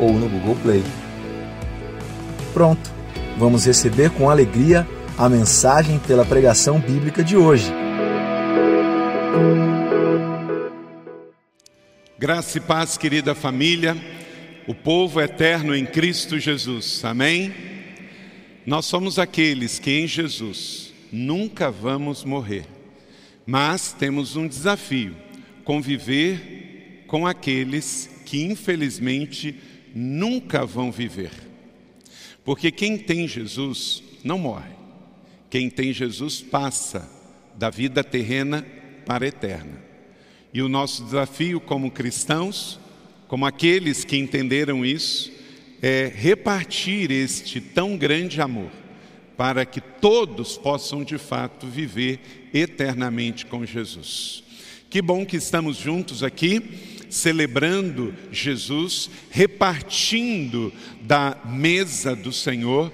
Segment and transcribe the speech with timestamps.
[0.00, 0.82] ou no Google Play.
[2.52, 2.90] Pronto,
[3.38, 4.86] vamos receber com alegria
[5.16, 7.70] a mensagem pela pregação bíblica de hoje.
[12.18, 13.96] Graça e paz, querida família,
[14.66, 17.52] o povo eterno em Cristo Jesus, amém?
[18.66, 22.66] Nós somos aqueles que em Jesus nunca vamos morrer,
[23.46, 25.16] mas temos um desafio:
[25.64, 29.58] conviver com aqueles que infelizmente
[29.94, 31.30] nunca vão viver.
[32.44, 34.70] Porque quem tem Jesus não morre,
[35.48, 37.08] quem tem Jesus passa
[37.56, 38.66] da vida terrena
[39.04, 39.82] para a eterna.
[40.52, 42.78] E o nosso desafio como cristãos,
[43.28, 45.30] como aqueles que entenderam isso,
[45.82, 48.70] é repartir este tão grande amor,
[49.36, 54.44] para que todos possam de fato viver eternamente com Jesus.
[54.90, 56.60] Que bom que estamos juntos aqui,
[57.10, 60.72] celebrando Jesus, repartindo
[61.02, 62.92] da mesa do Senhor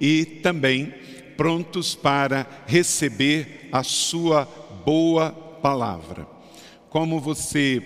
[0.00, 0.94] e também
[1.36, 4.44] prontos para receber a Sua
[4.84, 6.26] boa palavra.
[6.88, 7.82] Como você,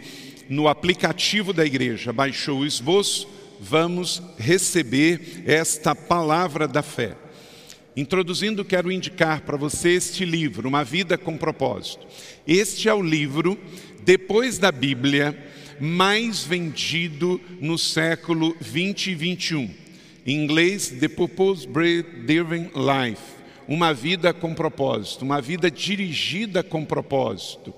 [0.48, 3.26] no aplicativo da igreja, baixou o esboço,
[3.58, 7.16] vamos receber esta palavra da fé.
[7.96, 12.06] Introduzindo, quero indicar para você este livro, Uma Vida com Propósito.
[12.46, 13.58] Este é o livro,
[14.04, 15.36] depois da Bíblia,
[15.80, 19.70] mais vendido no século 20 e 21.
[20.26, 23.22] Em inglês, The Purpose Driven Life.
[23.66, 27.72] Uma vida com propósito, uma vida dirigida com propósito,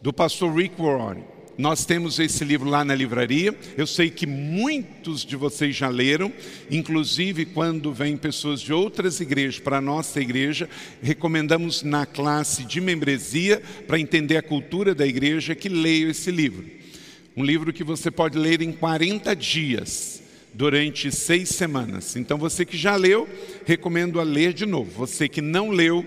[0.00, 1.24] do pastor Rick Warren.
[1.58, 3.56] Nós temos esse livro lá na livraria.
[3.76, 6.32] Eu sei que muitos de vocês já leram,
[6.70, 10.68] inclusive quando vêm pessoas de outras igrejas para a nossa igreja,
[11.02, 16.81] recomendamos na classe de membresia, para entender a cultura da igreja, que leiam esse livro.
[17.36, 20.22] Um livro que você pode ler em 40 dias,
[20.52, 22.14] durante seis semanas.
[22.16, 23.28] Então, você que já leu,
[23.64, 24.90] recomendo a ler de novo.
[25.06, 26.04] Você que não leu,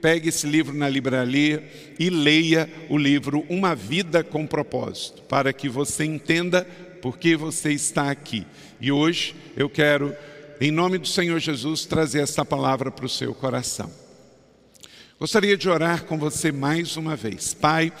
[0.00, 5.68] Pegue esse livro na livraria e leia o livro Uma Vida com Propósito, para que
[5.68, 6.64] você entenda
[7.02, 8.46] por que você está aqui.
[8.80, 10.14] E hoje eu quero,
[10.60, 13.90] em nome do Senhor Jesus, trazer essa palavra para o seu coração.
[15.18, 17.52] Gostaria de orar com você mais uma vez.
[17.52, 17.92] Pai,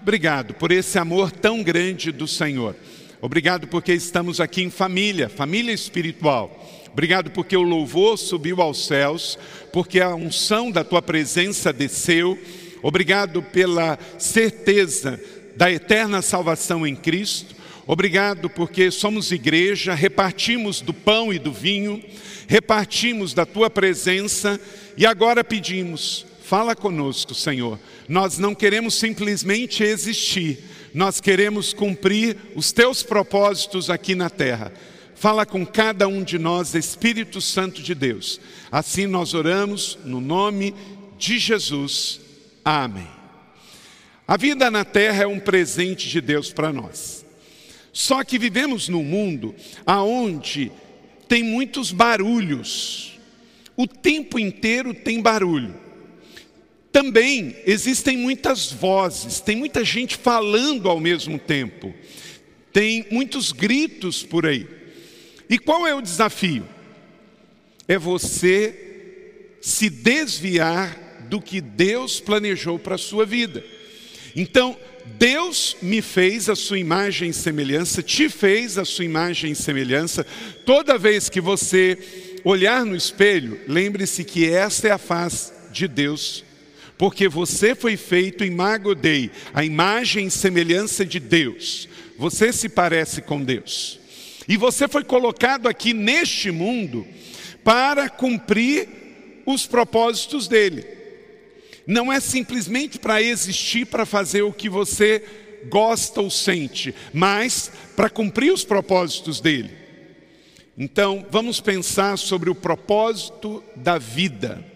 [0.00, 2.74] obrigado por esse amor tão grande do Senhor.
[3.20, 6.68] Obrigado porque estamos aqui em família, família espiritual.
[6.92, 9.38] Obrigado porque o louvor subiu aos céus,
[9.72, 12.38] porque a unção da tua presença desceu.
[12.82, 15.20] Obrigado pela certeza
[15.54, 17.54] da eterna salvação em Cristo.
[17.86, 22.02] Obrigado porque somos igreja, repartimos do pão e do vinho,
[22.48, 24.58] repartimos da tua presença
[24.96, 27.78] e agora pedimos, fala conosco, Senhor.
[28.08, 30.58] Nós não queremos simplesmente existir,
[30.92, 34.72] nós queremos cumprir os teus propósitos aqui na terra.
[35.14, 38.40] Fala com cada um de nós, Espírito Santo de Deus.
[38.68, 40.74] Assim nós oramos no nome
[41.16, 42.20] de Jesus.
[42.64, 43.06] Amém.
[44.26, 47.24] A vida na terra é um presente de Deus para nós.
[47.92, 49.54] Só que vivemos num mundo
[49.86, 50.72] aonde
[51.28, 53.20] tem muitos barulhos.
[53.76, 55.89] O tempo inteiro tem barulho.
[56.92, 61.94] Também existem muitas vozes, tem muita gente falando ao mesmo tempo.
[62.72, 64.66] Tem muitos gritos por aí.
[65.48, 66.66] E qual é o desafio?
[67.86, 73.64] É você se desviar do que Deus planejou para a sua vida.
[74.34, 74.76] Então,
[75.18, 80.24] Deus me fez a sua imagem e semelhança, te fez a sua imagem e semelhança.
[80.64, 81.98] Toda vez que você
[82.44, 86.44] olhar no espelho, lembre-se que esta é a face de Deus,
[87.00, 91.88] porque você foi feito em Magodei, a imagem e semelhança de Deus.
[92.18, 93.98] Você se parece com Deus.
[94.46, 97.06] E você foi colocado aqui neste mundo
[97.64, 98.86] para cumprir
[99.46, 100.84] os propósitos dele.
[101.86, 105.24] Não é simplesmente para existir, para fazer o que você
[105.70, 109.70] gosta ou sente, mas para cumprir os propósitos dele.
[110.76, 114.69] Então, vamos pensar sobre o propósito da vida.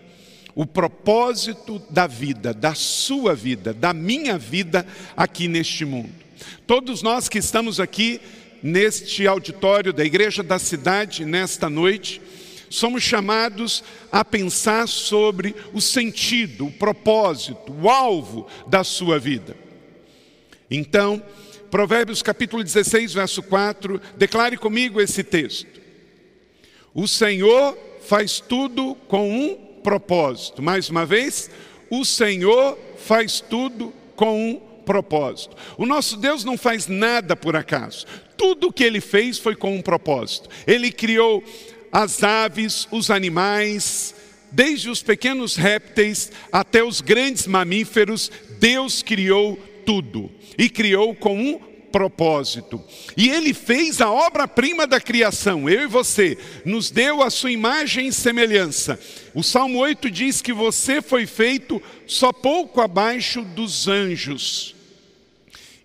[0.54, 4.86] O propósito da vida, da sua vida, da minha vida
[5.16, 6.12] aqui neste mundo.
[6.66, 8.20] Todos nós que estamos aqui
[8.62, 12.22] neste auditório da Igreja da Cidade, nesta noite,
[12.70, 19.56] somos chamados a pensar sobre o sentido, o propósito, o alvo da sua vida.
[20.70, 21.22] Então,
[21.70, 25.80] Provérbios capítulo 16, verso 4, declare comigo esse texto.
[26.94, 30.62] O Senhor faz tudo com um propósito.
[30.62, 31.50] Mais uma vez,
[31.90, 35.54] o Senhor faz tudo com um propósito.
[35.76, 38.06] O nosso Deus não faz nada por acaso.
[38.36, 40.48] Tudo que ele fez foi com um propósito.
[40.66, 41.44] Ele criou
[41.92, 44.14] as aves, os animais,
[44.50, 51.73] desde os pequenos répteis até os grandes mamíferos, Deus criou tudo e criou com um
[51.94, 52.82] propósito.
[53.16, 58.08] E ele fez a obra-prima da criação, eu e você, nos deu a sua imagem
[58.08, 58.98] e semelhança.
[59.32, 64.74] O Salmo 8 diz que você foi feito só pouco abaixo dos anjos.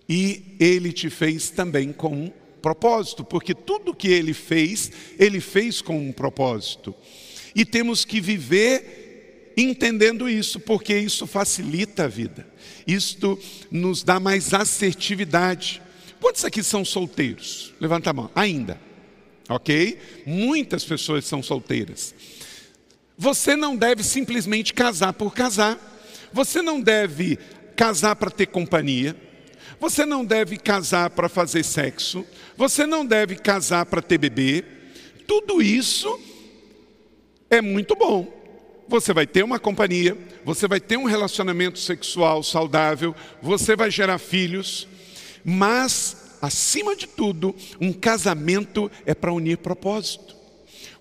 [0.08, 5.80] E ele te fez também com um propósito, porque tudo que ele fez, ele fez
[5.80, 6.92] com um propósito.
[7.54, 12.44] E temos que viver entendendo isso, porque isso facilita a vida.
[12.84, 13.38] Isto
[13.70, 15.80] nos dá mais assertividade.
[16.20, 17.72] Quantos aqui são solteiros?
[17.80, 18.30] Levanta a mão.
[18.34, 18.80] Ainda.
[19.48, 19.98] Ok?
[20.26, 22.14] Muitas pessoas são solteiras.
[23.16, 25.78] Você não deve simplesmente casar por casar.
[26.32, 27.38] Você não deve
[27.74, 29.16] casar para ter companhia.
[29.80, 32.24] Você não deve casar para fazer sexo.
[32.56, 34.64] Você não deve casar para ter bebê.
[35.26, 36.20] Tudo isso
[37.48, 38.40] é muito bom.
[38.88, 44.18] Você vai ter uma companhia, você vai ter um relacionamento sexual saudável, você vai gerar
[44.18, 44.88] filhos.
[45.44, 50.36] Mas, acima de tudo, um casamento é para unir propósito.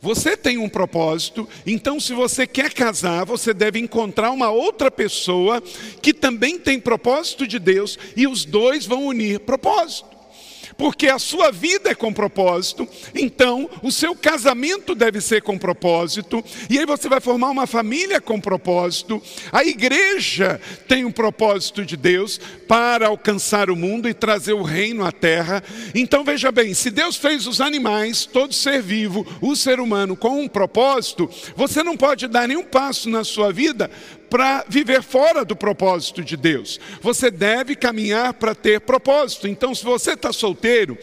[0.01, 5.61] Você tem um propósito, então se você quer casar, você deve encontrar uma outra pessoa
[6.01, 10.18] que também tem propósito de Deus e os dois vão unir propósito
[10.79, 16.41] porque a sua vida é com propósito, então o seu casamento deve ser com propósito,
[16.69, 19.21] e aí você vai formar uma família com propósito.
[19.51, 25.03] A igreja tem um propósito de Deus para alcançar o mundo e trazer o reino
[25.03, 25.61] à terra.
[25.93, 30.39] Então veja bem, se Deus fez os animais, todo ser vivo, o ser humano com
[30.39, 33.91] um propósito, você não pode dar nenhum passo na sua vida
[34.29, 36.79] para viver fora do propósito de Deus.
[37.01, 39.47] Você deve caminhar para ter propósito.
[39.47, 40.97] Então, se você está solteiro,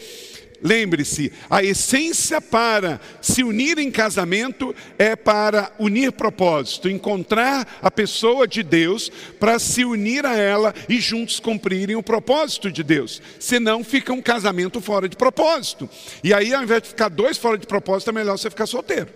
[0.61, 8.47] Lembre-se, a essência para se unir em casamento é para unir propósito, encontrar a pessoa
[8.47, 13.21] de Deus para se unir a ela e juntos cumprirem o propósito de Deus.
[13.39, 15.87] Senão fica um casamento fora de propósito.
[16.23, 19.09] E aí, ao invés de ficar dois fora de propósito, é melhor você ficar solteiro.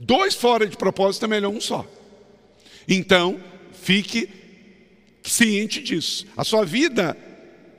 [0.00, 1.86] Dois fora de propósito é melhor um só.
[2.88, 3.40] Então,
[3.82, 4.28] fique
[5.22, 6.26] ciente disso.
[6.36, 7.16] A sua vida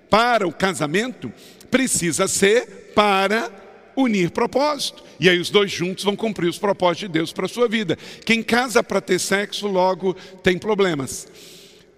[0.10, 1.32] para o casamento
[1.70, 3.52] precisa ser para
[3.96, 5.04] unir propósito.
[5.20, 7.98] E aí os dois juntos vão cumprir os propósitos de Deus para a sua vida.
[8.26, 10.14] Quem casa para ter sexo logo
[10.44, 11.28] tem problemas.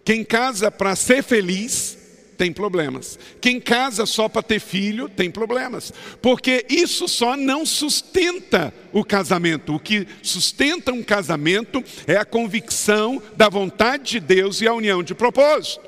[0.03, 1.96] Quem casa para ser feliz
[2.37, 3.17] tem problemas.
[3.41, 5.91] Quem casa só para ter filho tem problemas,
[6.21, 9.75] porque isso só não sustenta o casamento.
[9.75, 15.01] O que sustenta um casamento é a convicção da vontade de Deus e a união
[15.01, 15.87] de propósito.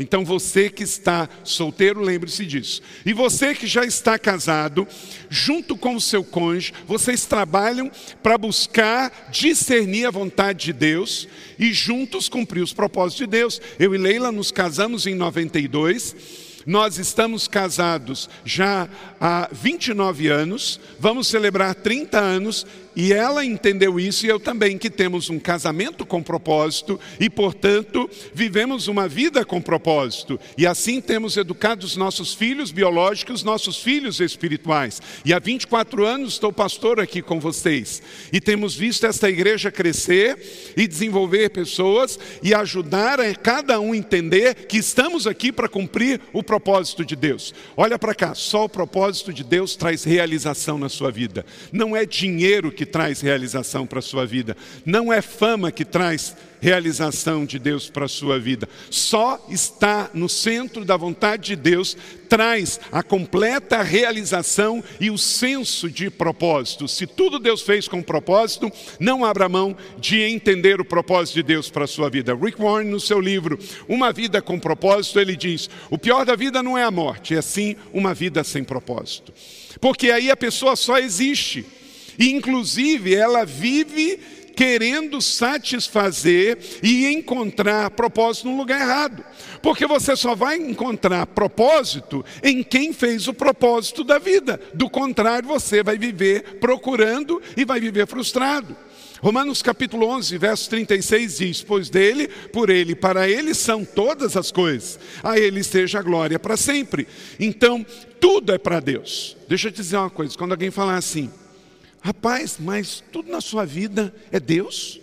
[0.00, 2.80] Então você que está solteiro, lembre-se disso.
[3.04, 4.88] E você que já está casado,
[5.28, 7.90] junto com o seu cônjuge, vocês trabalham
[8.22, 13.60] para buscar discernir a vontade de Deus e juntos cumprir os propósitos de Deus.
[13.78, 16.49] Eu e Leila nos casamos em 92.
[16.66, 18.88] Nós estamos casados já
[19.20, 24.90] há 29 anos, vamos celebrar 30 anos e ela entendeu isso e eu também, que
[24.90, 30.40] temos um casamento com propósito e, portanto, vivemos uma vida com propósito.
[30.58, 35.00] E assim temos educado os nossos filhos biológicos, nossos filhos espirituais.
[35.24, 38.02] E há 24 anos estou pastor aqui com vocês.
[38.32, 44.66] E temos visto esta igreja crescer e desenvolver pessoas e ajudar a cada um entender
[44.66, 47.54] que estamos aqui para cumprir o propósito de Deus.
[47.76, 51.46] Olha para cá, só o propósito de Deus traz realização na sua vida.
[51.70, 56.34] Não é dinheiro que traz realização para a sua vida, não é fama que traz
[56.60, 58.68] realização de Deus para a sua vida.
[58.90, 61.96] Só está no centro da vontade de Deus
[62.30, 66.86] traz a completa realização e o senso de propósito.
[66.86, 71.68] Se tudo Deus fez com propósito, não abra mão de entender o propósito de Deus
[71.68, 72.34] para a sua vida.
[72.34, 76.62] Rick Warren, no seu livro Uma Vida com Propósito, ele diz: o pior da vida
[76.62, 79.32] não é a morte, é sim uma vida sem propósito.
[79.80, 81.66] Porque aí a pessoa só existe
[82.16, 84.20] e, inclusive, ela vive
[84.60, 89.24] querendo satisfazer e encontrar propósito no lugar errado.
[89.62, 94.60] Porque você só vai encontrar propósito em quem fez o propósito da vida.
[94.74, 98.76] Do contrário, você vai viver procurando e vai viver frustrado.
[99.22, 104.52] Romanos capítulo 11, verso 36 diz: Pois dele, por ele, para ele são todas as
[104.52, 107.08] coisas, a ele seja a glória para sempre.
[107.38, 107.84] Então,
[108.20, 109.38] tudo é para Deus.
[109.48, 111.30] Deixa eu te dizer uma coisa: quando alguém falar assim,
[112.00, 115.00] rapaz, mas tudo na sua vida é Deus?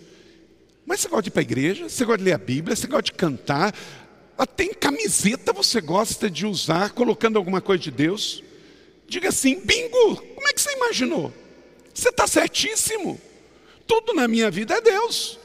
[0.84, 2.86] Mas você gosta de ir para a igreja, você gosta de ler a Bíblia, você
[2.86, 3.74] gosta de cantar,
[4.36, 8.42] até em camiseta você gosta de usar, colocando alguma coisa de Deus?
[9.06, 11.32] Diga assim, bingo, como é que você imaginou?
[11.92, 13.20] Você está certíssimo.
[13.86, 15.38] Tudo na minha vida é Deus.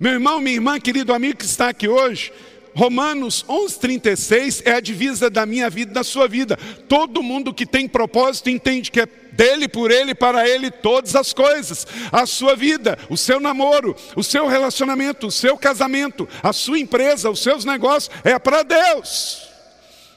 [0.00, 2.32] Meu irmão, minha irmã, querido amigo que está aqui hoje,
[2.78, 6.56] Romanos 11:36 é a divisa da minha vida e da sua vida.
[6.88, 11.32] Todo mundo que tem propósito entende que é dele, por ele, para ele todas as
[11.32, 11.84] coisas.
[12.12, 17.28] A sua vida, o seu namoro, o seu relacionamento, o seu casamento, a sua empresa,
[17.28, 19.42] os seus negócios é para Deus.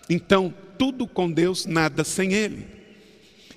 [0.08, 2.68] Então, tudo com Deus, nada sem ele.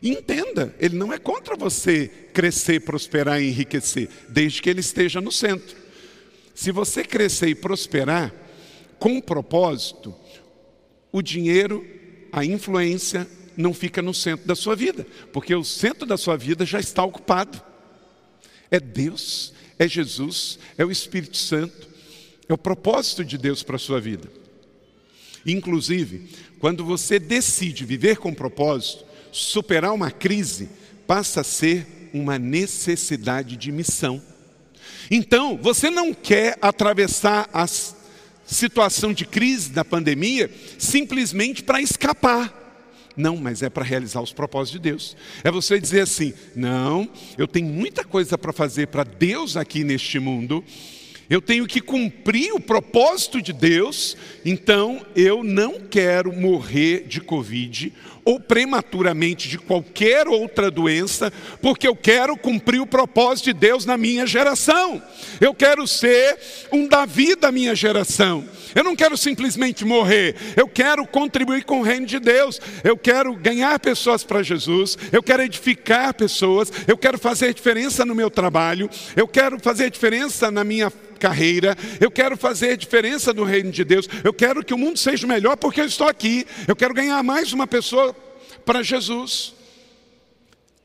[0.02, 5.30] Entenda, ele não é contra você crescer, prosperar e enriquecer, desde que ele esteja no
[5.30, 5.76] centro.
[6.54, 8.32] Se você crescer e prosperar
[8.98, 10.14] com propósito,
[11.12, 11.86] o dinheiro,
[12.32, 16.66] a influência não fica no centro da sua vida, porque o centro da sua vida
[16.66, 17.62] já está ocupado.
[18.70, 21.88] É Deus, é Jesus, é o Espírito Santo,
[22.48, 24.28] é o propósito de Deus para a sua vida.
[25.46, 30.68] Inclusive, quando você decide viver com propósito, superar uma crise
[31.06, 34.22] passa a ser uma necessidade de missão.
[35.10, 37.66] Então, você não quer atravessar a
[38.46, 42.62] situação de crise da pandemia simplesmente para escapar.
[43.16, 45.16] Não, mas é para realizar os propósitos de Deus.
[45.44, 47.08] É você dizer assim: não,
[47.38, 50.64] eu tenho muita coisa para fazer para Deus aqui neste mundo,
[51.30, 57.92] eu tenho que cumprir o propósito de Deus, então eu não quero morrer de Covid
[58.24, 63.96] ou prematuramente de qualquer outra doença, porque eu quero cumprir o propósito de Deus na
[63.96, 65.02] minha geração.
[65.40, 66.38] Eu quero ser
[66.72, 68.44] um Davi da minha geração.
[68.74, 72.60] Eu não quero simplesmente morrer, eu quero contribuir com o reino de Deus.
[72.82, 78.14] Eu quero ganhar pessoas para Jesus, eu quero edificar pessoas, eu quero fazer diferença no
[78.14, 83.70] meu trabalho, eu quero fazer diferença na minha carreira, eu quero fazer diferença no reino
[83.70, 86.92] de Deus, eu quero que o mundo seja melhor porque eu estou aqui, eu quero
[86.92, 88.13] ganhar mais uma pessoa
[88.64, 89.54] para Jesus.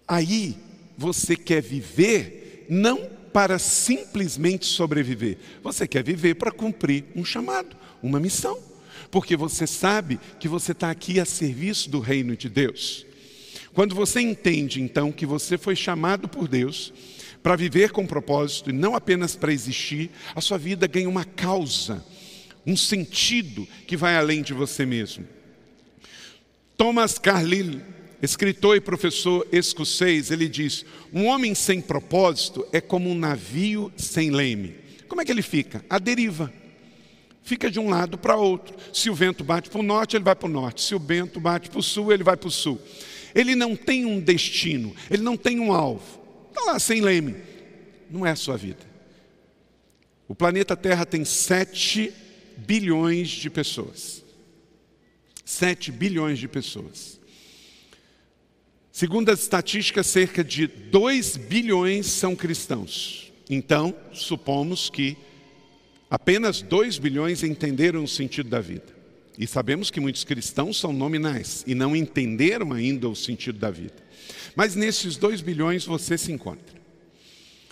[0.07, 0.57] Aí
[0.97, 8.19] você quer viver não para simplesmente sobreviver, você quer viver para cumprir um chamado, uma
[8.19, 8.57] missão,
[9.11, 13.05] porque você sabe que você está aqui a serviço do reino de Deus.
[13.73, 16.91] Quando você entende então que você foi chamado por Deus
[17.41, 22.03] para viver com propósito e não apenas para existir, a sua vida ganha uma causa,
[22.65, 25.25] um sentido que vai além de você mesmo.
[26.79, 27.81] Thomas Carlyle,
[28.21, 34.31] escritor e professor escocês, ele diz: Um homem sem propósito é como um navio sem
[34.31, 34.77] leme.
[35.09, 35.83] Como é que ele fica?
[35.89, 36.53] A deriva.
[37.43, 38.77] Fica de um lado para outro.
[38.93, 40.81] Se o vento bate para o norte, ele vai para o norte.
[40.81, 42.79] Se o vento bate para o sul, ele vai para o sul.
[43.35, 46.21] Ele não tem um destino, ele não tem um alvo.
[46.47, 47.35] Está lá sem leme.
[48.09, 48.87] Não é a sua vida.
[50.29, 52.13] O planeta Terra tem 7
[52.55, 54.28] bilhões de pessoas.
[55.49, 57.19] 7 bilhões de pessoas.
[58.91, 63.33] Segundo as estatísticas, cerca de 2 bilhões são cristãos.
[63.49, 65.17] Então, supomos que
[66.07, 68.95] apenas 2 bilhões entenderam o sentido da vida.
[69.39, 73.95] E sabemos que muitos cristãos são nominais e não entenderam ainda o sentido da vida.
[74.55, 76.78] Mas nesses 2 bilhões você se encontra.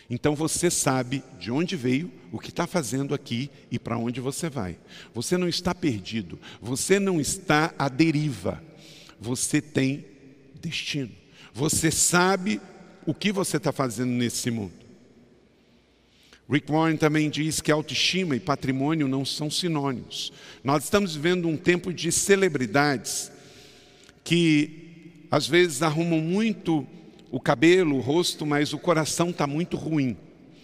[0.09, 4.49] Então você sabe de onde veio, o que está fazendo aqui e para onde você
[4.49, 4.77] vai.
[5.13, 8.63] Você não está perdido, você não está à deriva,
[9.19, 10.05] você tem
[10.61, 11.11] destino.
[11.53, 12.61] Você sabe
[13.05, 14.87] o que você está fazendo nesse mundo.
[16.49, 20.31] Rick Warren também diz que autoestima e patrimônio não são sinônimos.
[20.63, 23.31] Nós estamos vivendo um tempo de celebridades
[24.23, 26.87] que às vezes arrumam muito
[27.31, 30.17] o cabelo, o rosto, mas o coração está muito ruim.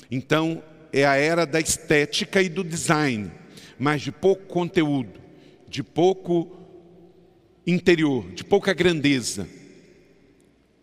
[0.10, 3.32] Então, é a era da estética e do design,
[3.80, 5.20] mas de pouco conteúdo,
[5.68, 6.56] de pouco
[7.66, 9.48] interior, de pouca grandeza.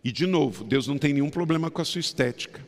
[0.03, 2.59] E, de novo, Deus não tem nenhum problema com a sua estética.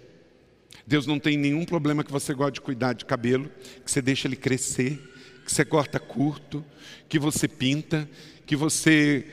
[0.86, 3.50] Deus não tem nenhum problema que você gosta de cuidar de cabelo,
[3.84, 5.00] que você deixa ele crescer,
[5.46, 6.64] que você corta curto,
[7.10, 8.10] que você pinta,
[8.46, 9.26] que você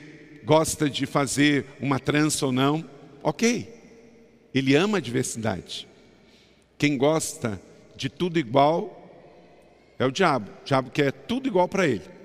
[0.43, 2.83] gosta de fazer uma trança ou não.
[3.23, 3.67] Ok,
[4.53, 5.87] ele ama a diversidade.
[6.77, 7.61] Quem gosta
[7.95, 8.97] de tudo igual
[9.99, 10.49] é o diabo.
[10.61, 12.20] O diabo quer tudo igual para ele.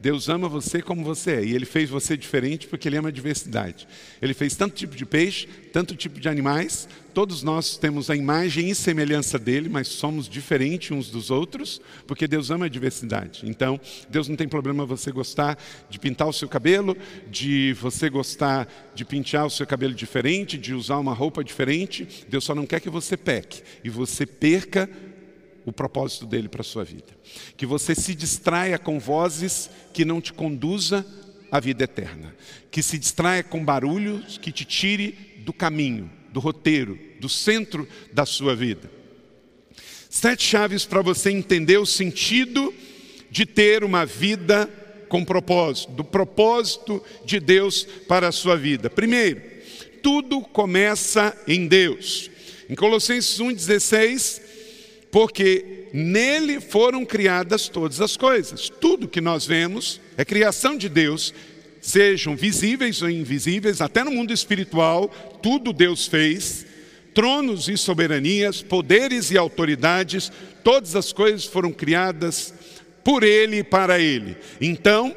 [0.00, 1.44] Deus ama você como você é.
[1.44, 3.86] E Ele fez você diferente porque Ele ama a diversidade.
[4.20, 6.88] Ele fez tanto tipo de peixe, tanto tipo de animais.
[7.12, 12.26] Todos nós temos a imagem e semelhança dele, mas somos diferentes uns dos outros, porque
[12.26, 13.42] Deus ama a diversidade.
[13.44, 13.78] Então,
[14.08, 15.58] Deus não tem problema você gostar
[15.90, 16.96] de pintar o seu cabelo,
[17.30, 22.24] de você gostar de pintar o seu cabelo diferente, de usar uma roupa diferente.
[22.28, 24.88] Deus só não quer que você peque e você perca
[25.64, 27.08] o propósito dele para a sua vida.
[27.56, 31.06] Que você se distraia com vozes que não te conduza
[31.50, 32.34] à vida eterna.
[32.70, 35.12] Que se distraia com barulhos que te tire
[35.44, 38.90] do caminho, do roteiro, do centro da sua vida.
[40.08, 42.74] Sete chaves para você entender o sentido
[43.30, 44.68] de ter uma vida
[45.08, 48.90] com propósito, do propósito de Deus para a sua vida.
[48.90, 49.40] Primeiro,
[50.02, 52.30] tudo começa em Deus.
[52.68, 54.40] Em Colossenses 1,16,
[55.10, 58.68] porque nele foram criadas todas as coisas.
[58.68, 61.34] Tudo que nós vemos é criação de Deus,
[61.80, 65.08] sejam visíveis ou invisíveis, até no mundo espiritual,
[65.42, 66.66] tudo Deus fez.
[67.12, 70.30] Tronos e soberanias, poderes e autoridades,
[70.62, 72.54] todas as coisas foram criadas
[73.02, 74.36] por Ele e para Ele.
[74.60, 75.14] Então,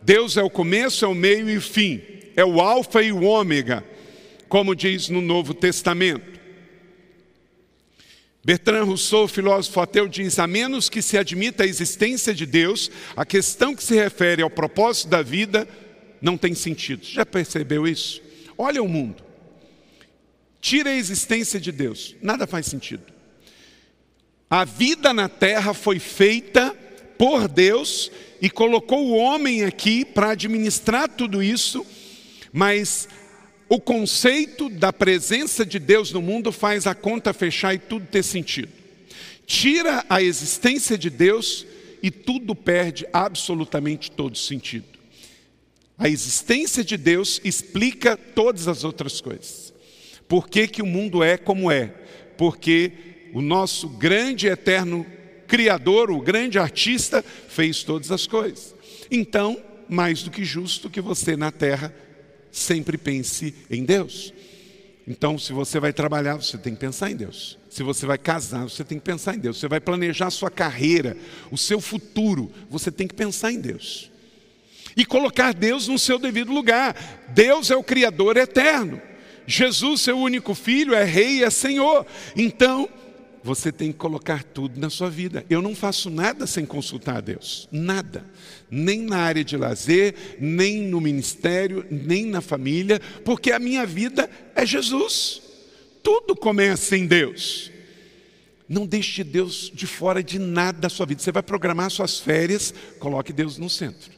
[0.00, 2.00] Deus é o começo, é o meio e o fim,
[2.34, 3.84] é o Alfa e o Ômega,
[4.48, 6.29] como diz no Novo Testamento.
[8.42, 13.24] Bertrand Rousseau, filósofo ateu, diz: a menos que se admita a existência de Deus, a
[13.24, 15.68] questão que se refere ao propósito da vida
[16.22, 17.04] não tem sentido.
[17.04, 18.22] Já percebeu isso?
[18.56, 19.22] Olha o mundo.
[20.60, 23.02] Tira a existência de Deus, nada faz sentido.
[24.48, 26.74] A vida na terra foi feita
[27.16, 28.10] por Deus
[28.42, 31.86] e colocou o homem aqui para administrar tudo isso,
[32.52, 33.08] mas
[33.70, 38.24] o conceito da presença de Deus no mundo faz a conta fechar e tudo ter
[38.24, 38.72] sentido.
[39.46, 41.64] Tira a existência de Deus
[42.02, 44.86] e tudo perde absolutamente todo sentido.
[45.96, 49.72] A existência de Deus explica todas as outras coisas.
[50.26, 51.94] Por que, que o mundo é como é?
[52.36, 52.90] Porque
[53.32, 55.06] o nosso grande eterno
[55.46, 58.74] Criador, o grande artista, fez todas as coisas.
[59.12, 61.94] Então, mais do que justo que você na terra
[62.50, 64.32] sempre pense em Deus.
[65.06, 67.58] Então, se você vai trabalhar, você tem que pensar em Deus.
[67.68, 69.58] Se você vai casar, você tem que pensar em Deus.
[69.58, 71.16] Você vai planejar a sua carreira,
[71.50, 74.10] o seu futuro, você tem que pensar em Deus.
[74.96, 76.94] E colocar Deus no seu devido lugar.
[77.30, 79.00] Deus é o Criador eterno.
[79.46, 82.06] Jesus, seu único filho, é Rei é Senhor.
[82.36, 82.88] Então,
[83.42, 85.44] você tem que colocar tudo na sua vida.
[85.48, 88.24] Eu não faço nada sem consultar a Deus, nada.
[88.70, 94.28] Nem na área de lazer, nem no ministério, nem na família, porque a minha vida
[94.54, 95.42] é Jesus.
[96.02, 97.70] Tudo começa em Deus.
[98.68, 101.20] Não deixe Deus de fora de nada da sua vida.
[101.20, 104.12] Você vai programar suas férias, coloque Deus no centro.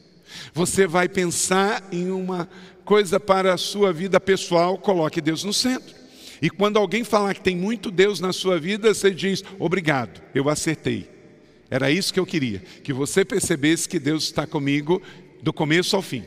[0.53, 2.47] Você vai pensar em uma
[2.85, 6.02] coisa para a sua vida pessoal, coloque Deus no centro.
[6.43, 10.49] E quando alguém falar que tem muito Deus na sua vida, você diz: obrigado, eu
[10.49, 11.09] acertei.
[11.71, 15.01] Era isso que eu queria, que você percebesse que Deus está comigo
[15.41, 16.25] do começo ao fim.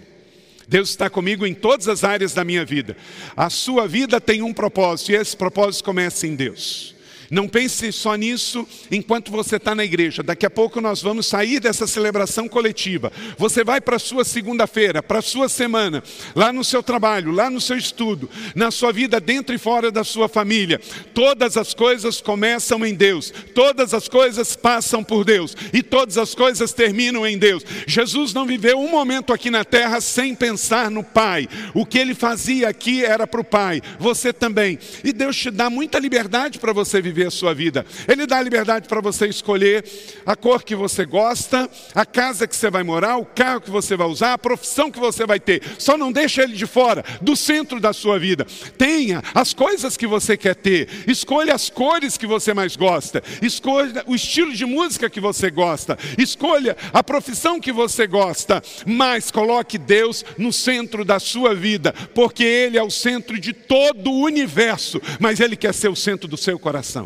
[0.67, 2.97] Deus está comigo em todas as áreas da minha vida.
[3.37, 6.96] A sua vida tem um propósito, e esse propósito começa em Deus.
[7.31, 10.23] Não pense só nisso enquanto você está na igreja.
[10.23, 13.13] Daqui a pouco nós vamos sair dessa celebração coletiva.
[13.37, 16.03] Você vai para a sua segunda-feira, para a sua semana,
[16.35, 20.05] lá no seu trabalho, lá no seu estudo, na sua vida dentro e fora da
[20.05, 20.81] sua família.
[21.15, 26.35] Todas as coisas começam em Deus, todas as coisas passam por Deus e todas as
[26.35, 27.65] coisas terminam em Deus.
[27.87, 31.49] Jesus não viveu um momento aqui na terra sem pensar no Pai.
[31.75, 34.79] O que ele fazia aqui era para o Pai, você também.
[35.03, 37.87] E Deus te dá muita liberdade para você viver viver a sua vida.
[38.07, 39.85] Ele dá liberdade para você escolher
[40.27, 43.97] a cor que você gosta, a casa que você vai morar, o carro que você
[43.97, 45.63] vai usar, a profissão que você vai ter.
[45.79, 48.47] Só não deixa ele de fora, do centro da sua vida.
[48.77, 50.89] Tenha as coisas que você quer ter.
[51.07, 53.23] Escolha as cores que você mais gosta.
[53.41, 55.99] Escolha o estilo de música que você gosta.
[56.19, 58.63] Escolha a profissão que você gosta.
[58.85, 64.11] Mas coloque Deus no centro da sua vida, porque Ele é o centro de todo
[64.11, 67.06] o universo, mas Ele quer ser o centro do seu coração.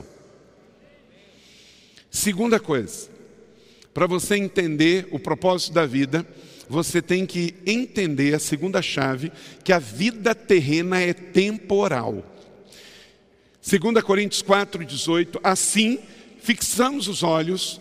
[2.11, 3.09] Segunda coisa,
[3.95, 6.27] para você entender o propósito da vida,
[6.69, 12.25] você tem que entender a segunda chave, que a vida terrena é temporal.
[13.63, 15.99] 2 Coríntios 4, 18, assim
[16.41, 17.81] fixamos os olhos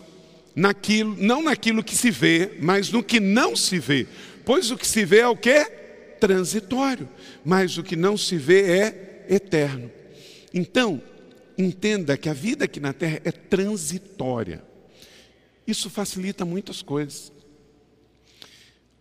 [0.54, 4.06] naquilo, não naquilo que se vê, mas no que não se vê.
[4.44, 5.64] Pois o que se vê é o que?
[6.20, 7.08] Transitório,
[7.44, 9.90] mas o que não se vê é eterno.
[10.52, 11.00] Então,
[11.60, 14.62] entenda que a vida aqui na terra é transitória.
[15.66, 17.32] Isso facilita muitas coisas.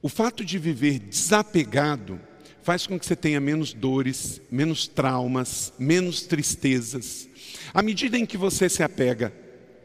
[0.02, 2.20] O fato de viver desapegado
[2.62, 7.28] faz com que você tenha menos dores, menos traumas, menos tristezas.
[7.74, 9.34] À medida em que você se apega,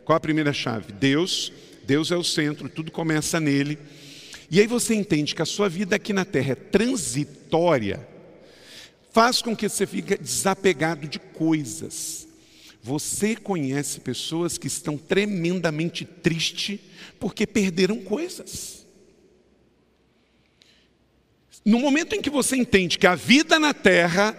[0.05, 0.93] qual a primeira chave?
[0.93, 1.53] Deus,
[1.85, 3.79] Deus é o centro, tudo começa nele.
[4.51, 8.07] E aí você entende que a sua vida aqui na terra é transitória,
[9.11, 12.29] faz com que você fique desapegado de coisas.
[12.85, 16.79] Você conhece pessoas que estão tremendamente tristes
[17.19, 18.85] porque perderam coisas.
[21.65, 24.37] No momento em que você entende que a vida na terra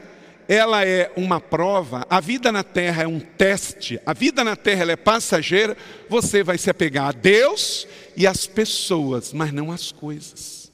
[0.48, 4.92] ela é uma prova, a vida na terra é um teste, a vida na terra
[4.92, 5.76] é passageira,
[6.08, 10.72] você vai se apegar a Deus e às pessoas, mas não às coisas.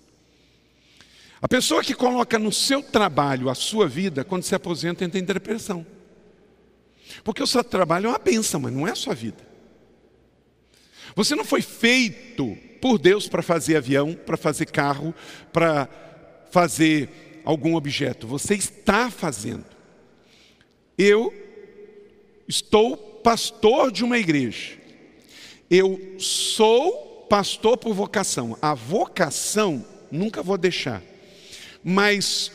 [1.42, 5.24] A pessoa que coloca no seu trabalho a sua vida, quando se aposenta, entra em
[5.24, 5.86] depressão.
[7.24, 9.46] Porque o seu trabalho é uma benção, mas não é a sua vida.
[11.16, 15.14] Você não foi feito por Deus para fazer avião, para fazer carro,
[15.52, 15.88] para
[16.52, 18.28] fazer algum objeto.
[18.28, 19.66] Você está fazendo.
[20.98, 21.34] Eu
[22.48, 24.78] estou pastor de uma igreja.
[25.70, 28.58] Eu sou pastor por vocação.
[28.62, 31.02] A vocação nunca vou deixar.
[31.84, 32.52] Mas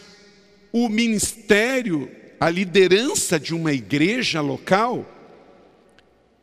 [0.73, 5.05] o ministério, a liderança de uma igreja local,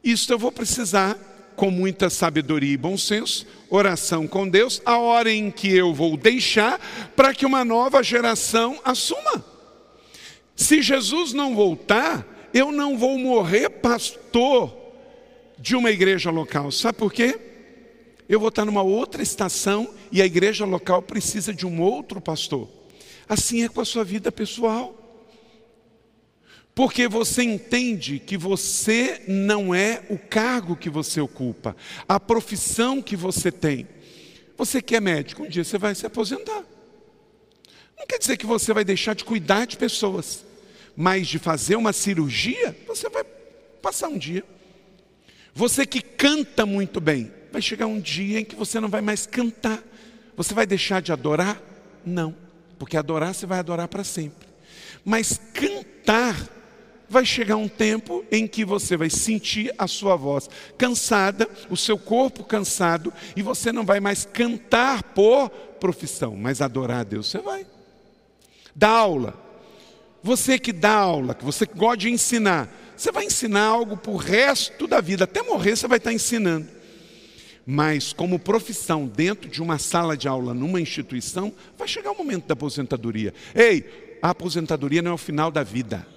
[0.04, 1.18] isso eu vou precisar
[1.56, 6.18] com muita sabedoria e bom senso, oração com Deus, a hora em que eu vou
[6.18, 6.80] deixar
[7.16, 9.46] para que uma nova geração assuma.
[10.56, 14.76] Se Jesus não voltar, eu não vou morrer pastor
[15.58, 16.72] de uma igreja local.
[16.72, 17.40] Sabe por quê?
[18.28, 22.68] Eu vou estar numa outra estação e a igreja local precisa de um outro pastor.
[23.28, 25.03] Assim é com a sua vida pessoal.
[26.76, 31.76] Porque você entende que você não é o cargo que você ocupa,
[32.08, 33.88] a profissão que você tem.
[34.58, 36.64] Você que é médico, um dia você vai se aposentar.
[37.98, 40.44] Não quer dizer que você vai deixar de cuidar de pessoas,
[40.96, 43.24] mas de fazer uma cirurgia, você vai
[43.82, 44.44] passar um dia.
[45.54, 49.28] Você que canta muito bem, vai chegar um dia em que você não vai mais
[49.28, 49.84] cantar.
[50.36, 51.62] Você vai deixar de adorar?
[52.04, 52.36] Não,
[52.80, 54.48] porque adorar você vai adorar para sempre.
[55.06, 56.63] Mas cantar
[57.14, 61.98] vai chegar um tempo em que você vai sentir a sua voz cansada, o seu
[61.98, 65.50] corpo cansado, e você não vai mais cantar por
[65.80, 67.66] profissão, mas adorar a Deus você vai.
[68.76, 69.40] Dá aula.
[70.24, 74.18] Você que dá aula, que você gosta de ensinar, você vai ensinar algo para o
[74.18, 76.68] resto da vida, até morrer você vai estar ensinando.
[77.66, 82.48] Mas, como profissão, dentro de uma sala de aula, numa instituição, vai chegar o momento
[82.48, 83.34] da aposentadoria.
[83.54, 86.13] Ei, a aposentadoria não é o final da vida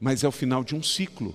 [0.00, 1.34] mas é o final de um ciclo.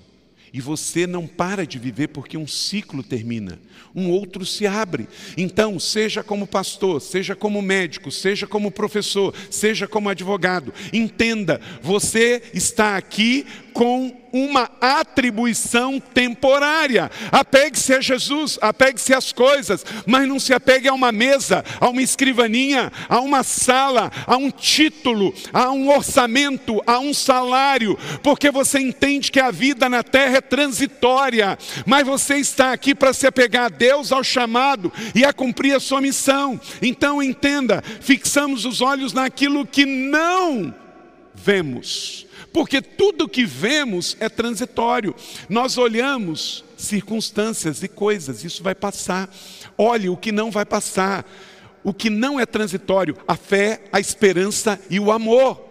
[0.52, 3.60] E você não para de viver porque um ciclo termina,
[3.94, 5.06] um outro se abre.
[5.36, 12.42] Então, seja como pastor, seja como médico, seja como professor, seja como advogado, entenda, você
[12.54, 17.12] está aqui com uma atribuição temporária.
[17.30, 22.02] Apegue-se a Jesus, apegue-se às coisas, mas não se apegue a uma mesa, a uma
[22.02, 28.80] escrivaninha, a uma sala, a um título, a um orçamento, a um salário, porque você
[28.80, 33.66] entende que a vida na terra é transitória, mas você está aqui para se apegar
[33.66, 36.58] a Deus, ao chamado e a cumprir a sua missão.
[36.82, 40.74] Então entenda, fixamos os olhos naquilo que não
[41.34, 42.25] vemos
[42.56, 45.14] porque tudo que vemos é transitório.
[45.50, 49.30] Nós olhamos circunstâncias e coisas, isso vai passar.
[49.78, 51.30] Olhe o que não vai passar,
[51.84, 55.65] o que não é transitório: a fé, a esperança e o amor.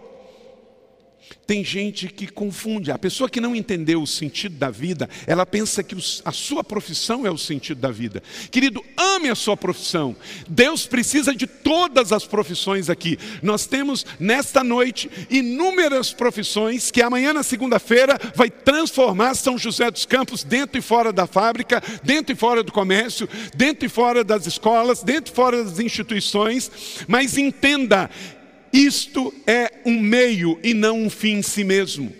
[1.47, 2.91] Tem gente que confunde.
[2.91, 7.25] A pessoa que não entendeu o sentido da vida, ela pensa que a sua profissão
[7.25, 8.23] é o sentido da vida.
[8.49, 10.15] Querido, ame a sua profissão.
[10.47, 13.19] Deus precisa de todas as profissões aqui.
[13.43, 20.05] Nós temos nesta noite inúmeras profissões que amanhã, na segunda-feira, vai transformar São José dos
[20.05, 24.47] Campos dentro e fora da fábrica, dentro e fora do comércio, dentro e fora das
[24.47, 26.71] escolas, dentro e fora das instituições.
[27.07, 28.09] Mas entenda,
[28.75, 32.13] isto é um meio e não um fim em si mesmo.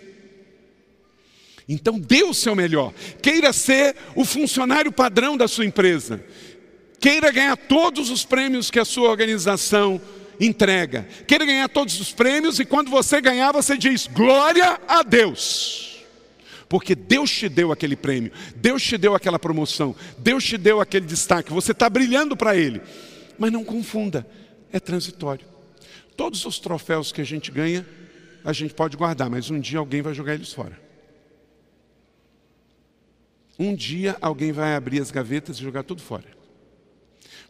[1.68, 2.94] Então dê o seu melhor.
[3.20, 6.24] Queira ser o funcionário padrão da sua empresa.
[6.98, 10.00] Queira ganhar todos os prêmios que a sua organização
[10.40, 11.06] entrega.
[11.26, 16.04] Queira ganhar todos os prêmios e quando você ganhar, você diz: glória a Deus.
[16.68, 21.06] Porque Deus te deu aquele prêmio, Deus te deu aquela promoção, Deus te deu aquele
[21.06, 22.80] destaque, você está brilhando para Ele.
[23.38, 24.26] Mas não confunda,
[24.72, 25.55] é transitório.
[26.16, 27.86] Todos os troféus que a gente ganha,
[28.44, 30.80] a gente pode guardar, mas um dia alguém vai jogar eles fora.
[33.58, 36.26] Um dia alguém vai abrir as gavetas e jogar tudo fora.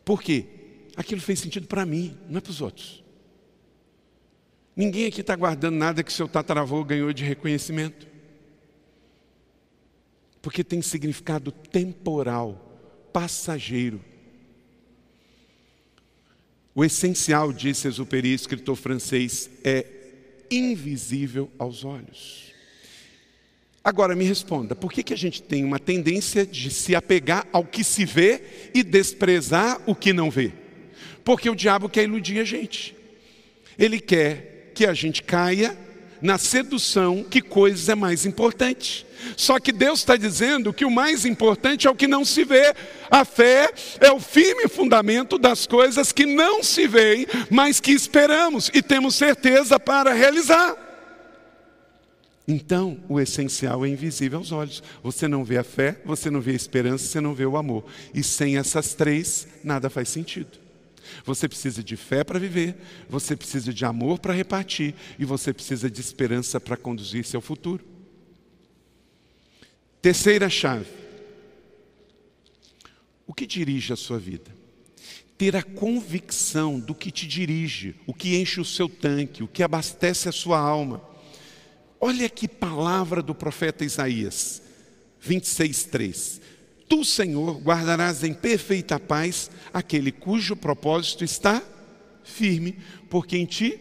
[0.04, 0.46] Por quê?
[0.96, 3.04] Aquilo fez sentido para mim, não é para os outros.
[4.74, 8.06] Ninguém aqui está guardando nada que seu tataravô ganhou de reconhecimento.
[10.42, 12.78] Porque tem significado temporal,
[13.12, 14.00] passageiro.
[16.76, 19.86] O essencial, disse Exupéry, escritor francês, é
[20.50, 22.52] invisível aos olhos.
[23.82, 27.64] Agora me responda, por que, que a gente tem uma tendência de se apegar ao
[27.64, 28.42] que se vê
[28.74, 30.52] e desprezar o que não vê?
[31.24, 32.94] Porque o diabo quer iludir a gente.
[33.78, 35.74] Ele quer que a gente caia
[36.20, 39.06] na sedução que coisas é mais importante.
[39.36, 42.74] Só que Deus está dizendo que o mais importante é o que não se vê.
[43.10, 48.70] A fé é o firme fundamento das coisas que não se veem, mas que esperamos
[48.72, 50.76] e temos certeza para realizar.
[52.48, 54.82] Então, o essencial é invisível aos olhos.
[55.02, 57.84] Você não vê a fé, você não vê a esperança, você não vê o amor.
[58.14, 60.65] E sem essas três, nada faz sentido.
[61.24, 62.76] Você precisa de fé para viver,
[63.08, 67.84] você precisa de amor para repartir e você precisa de esperança para conduzir seu futuro.
[70.00, 70.86] Terceira chave.
[73.26, 74.54] O que dirige a sua vida?
[75.36, 79.62] Ter a convicção do que te dirige, o que enche o seu tanque, o que
[79.62, 81.02] abastece a sua alma.
[82.00, 84.62] Olha que palavra do profeta Isaías,
[85.20, 86.40] 26, 3.
[86.88, 91.62] Tu, Senhor, guardarás em perfeita paz aquele cujo propósito está
[92.22, 92.76] firme,
[93.08, 93.78] porque em ti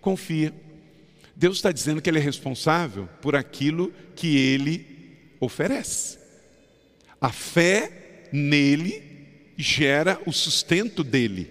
[0.00, 0.54] confia.
[1.34, 4.86] Deus está dizendo que Ele é responsável por aquilo que Ele
[5.40, 6.18] oferece.
[7.20, 9.02] A fé nele
[9.56, 11.50] gera o sustento dele.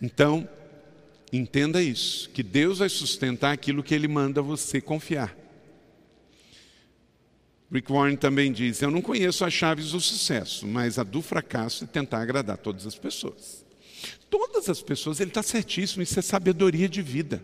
[0.00, 0.48] Então,
[1.32, 5.43] entenda isso, que Deus vai sustentar aquilo que Ele manda você confiar.
[7.74, 11.82] Rick Warren também diz: Eu não conheço as chaves do sucesso, mas a do fracasso
[11.82, 13.64] é tentar agradar todas as pessoas.
[14.30, 17.42] Todas as pessoas, ele está certíssimo, isso é sabedoria de vida.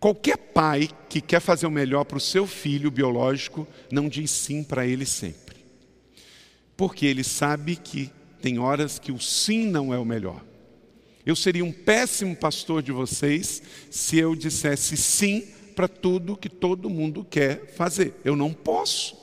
[0.00, 4.62] Qualquer pai que quer fazer o melhor para o seu filho biológico não diz sim
[4.64, 5.56] para ele sempre.
[6.76, 10.42] Porque ele sabe que tem horas que o sim não é o melhor.
[11.24, 16.88] Eu seria um péssimo pastor de vocês se eu dissesse sim para tudo que todo
[16.88, 18.14] mundo quer fazer.
[18.24, 19.14] Eu não posso.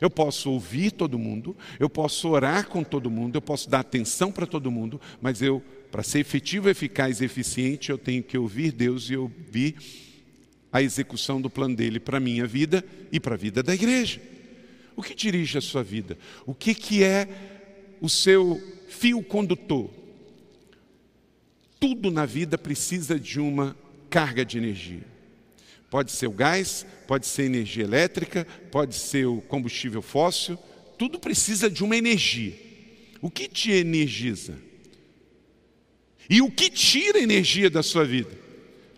[0.00, 4.32] Eu posso ouvir todo mundo, eu posso orar com todo mundo, eu posso dar atenção
[4.32, 8.72] para todo mundo, mas eu, para ser efetivo, eficaz e eficiente, eu tenho que ouvir
[8.72, 9.76] Deus e ouvir
[10.72, 12.82] a execução do plano dele para a minha vida
[13.12, 14.22] e para a vida da igreja.
[14.96, 16.16] O que dirige a sua vida?
[16.46, 17.28] O que, que é
[18.00, 18.58] o seu
[18.88, 19.90] fio condutor?
[21.78, 23.76] Tudo na vida precisa de uma
[24.08, 25.19] carga de energia.
[25.90, 30.56] Pode ser o gás, pode ser energia elétrica, pode ser o combustível fóssil,
[30.96, 32.54] tudo precisa de uma energia.
[33.20, 34.56] O que te energiza?
[36.28, 38.30] E o que tira energia da sua vida?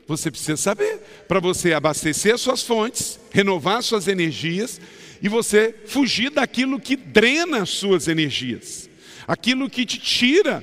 [0.07, 4.79] Você precisa saber, para você abastecer as suas fontes, renovar suas energias
[5.23, 8.91] e você fugir daquilo que drena as suas energias,
[9.27, 10.63] aquilo que te tira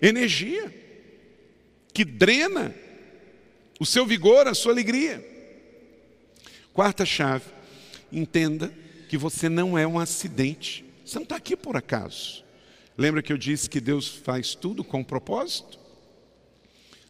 [0.00, 0.72] energia,
[1.92, 2.72] que drena
[3.80, 5.37] o seu vigor, a sua alegria.
[6.78, 7.46] Quarta chave,
[8.12, 8.72] entenda
[9.08, 10.84] que você não é um acidente.
[11.04, 12.44] Você não está aqui por acaso.
[12.96, 15.76] Lembra que eu disse que Deus faz tudo com propósito?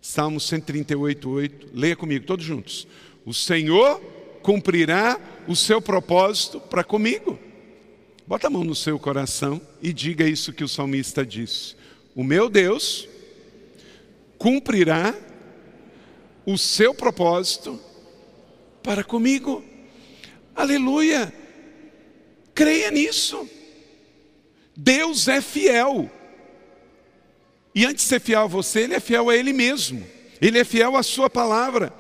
[0.01, 1.69] Salmo 138, 8.
[1.75, 2.89] Leia comigo, todos juntos.
[3.27, 4.01] O Senhor
[4.43, 7.39] cumprirá o seu propósito para comigo.
[8.27, 11.77] Bota a mão no seu coração e diga isso que o salmista disse.
[12.15, 13.07] O meu Deus
[14.39, 15.15] cumprirá
[16.47, 17.79] o seu propósito
[18.83, 19.65] para comigo.
[20.55, 21.33] Aleluia!
[22.55, 23.49] Creia nisso.
[24.77, 26.11] Deus é fiel.
[27.75, 30.05] E antes de ser fiel a você, Ele é fiel a Ele mesmo.
[30.41, 31.93] Ele é fiel à Sua palavra.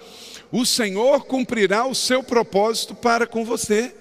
[0.51, 3.95] O Senhor cumprirá o seu propósito para com você.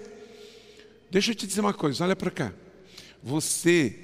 [1.11, 2.53] Deixa eu te dizer uma coisa, olha para cá.
[3.21, 3.95] Você,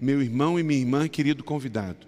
[0.00, 2.06] meu irmão e minha irmã, querido convidado,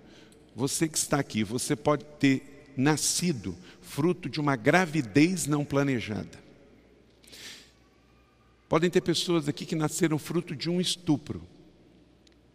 [0.55, 3.57] você que está aqui, você pode ter nascido
[3.89, 6.39] fruto de uma gravidez não planejada.
[8.69, 11.43] Podem ter pessoas aqui que nasceram fruto de um estupro.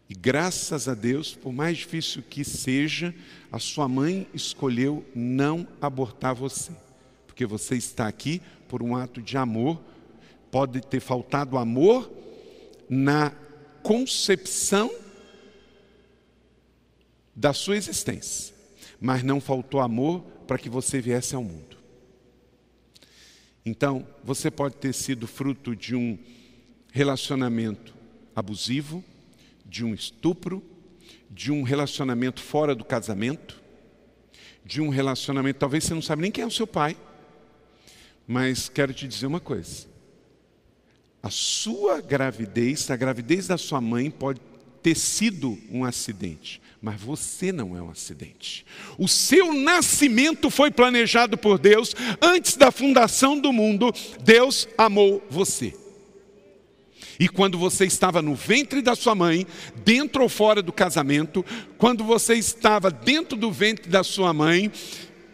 [0.07, 3.15] E graças a Deus, por mais difícil que seja,
[3.51, 6.71] a sua mãe escolheu não abortar você.
[7.25, 9.81] Porque você está aqui por um ato de amor.
[10.51, 12.11] Pode ter faltado amor
[12.87, 13.31] na
[13.81, 14.93] concepção
[17.35, 18.53] da sua existência,
[19.01, 21.77] mas não faltou amor para que você viesse ao mundo.
[23.65, 26.19] Então, você pode ter sido fruto de um
[26.91, 27.93] relacionamento
[28.35, 29.03] abusivo,
[29.65, 30.61] de um estupro,
[31.29, 33.61] de um relacionamento fora do casamento,
[34.65, 36.95] de um relacionamento, talvez você não sabe nem quem é o seu pai,
[38.27, 39.87] mas quero te dizer uma coisa.
[41.21, 44.41] A sua gravidez, a gravidez da sua mãe pode
[44.81, 48.65] ter sido um acidente, mas você não é um acidente.
[48.97, 53.89] O seu nascimento foi planejado por Deus antes da fundação do mundo.
[54.21, 55.73] Deus amou você.
[57.17, 59.47] E quando você estava no ventre da sua mãe,
[59.85, 61.45] dentro ou fora do casamento,
[61.77, 64.69] quando você estava dentro do ventre da sua mãe,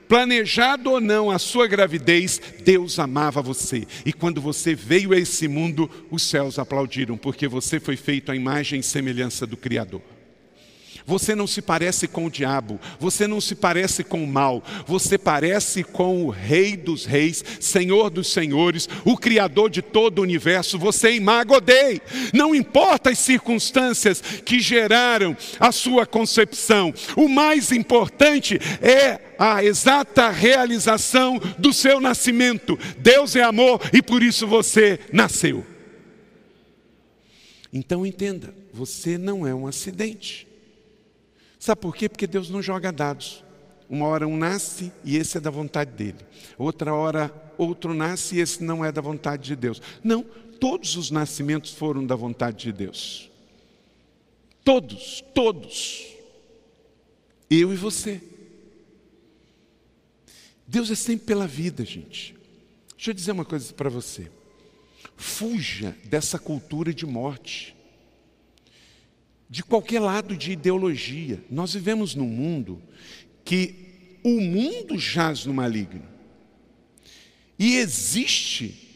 [0.07, 3.87] planejado ou não a sua gravidez, Deus amava você.
[4.05, 8.35] E quando você veio a esse mundo, os céus aplaudiram, porque você foi feito à
[8.35, 10.18] imagem e semelhança do Criador.
[11.05, 15.17] Você não se parece com o diabo, você não se parece com o mal, você
[15.17, 20.77] parece com o Rei dos Reis, Senhor dos Senhores, o Criador de todo o universo.
[20.77, 22.01] Você imagodei.
[22.33, 30.29] Não importa as circunstâncias que geraram a sua concepção, o mais importante é a exata
[30.29, 32.77] realização do seu nascimento.
[32.97, 35.65] Deus é amor e por isso você nasceu.
[37.71, 40.48] Então entenda, você não é um acidente.
[41.59, 42.07] Sabe por quê?
[42.07, 43.43] Porque Deus não joga dados.
[43.89, 46.25] Uma hora um nasce e esse é da vontade dele.
[46.57, 49.81] Outra hora outro nasce e esse não é da vontade de Deus.
[50.01, 53.29] Não, todos os nascimentos foram da vontade de Deus.
[54.63, 56.07] Todos, todos.
[57.49, 58.21] Eu e você.
[60.65, 62.37] Deus é sempre pela vida, gente.
[62.95, 64.31] Deixa eu dizer uma coisa para você.
[65.17, 67.75] Fuja dessa cultura de morte
[69.49, 71.43] de qualquer lado de ideologia.
[71.49, 72.81] Nós vivemos num mundo
[73.43, 73.73] que
[74.23, 76.03] o mundo jaz no maligno.
[77.57, 78.87] E existe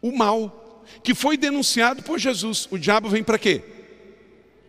[0.00, 2.66] o mal, que foi denunciado por Jesus.
[2.70, 3.62] O diabo vem para quê?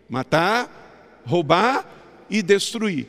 [0.10, 3.08] Matar, roubar e destruir.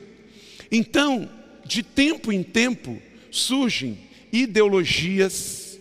[0.70, 1.28] Então,
[1.64, 3.98] de tempo em tempo, surgem
[4.32, 5.78] ideologias,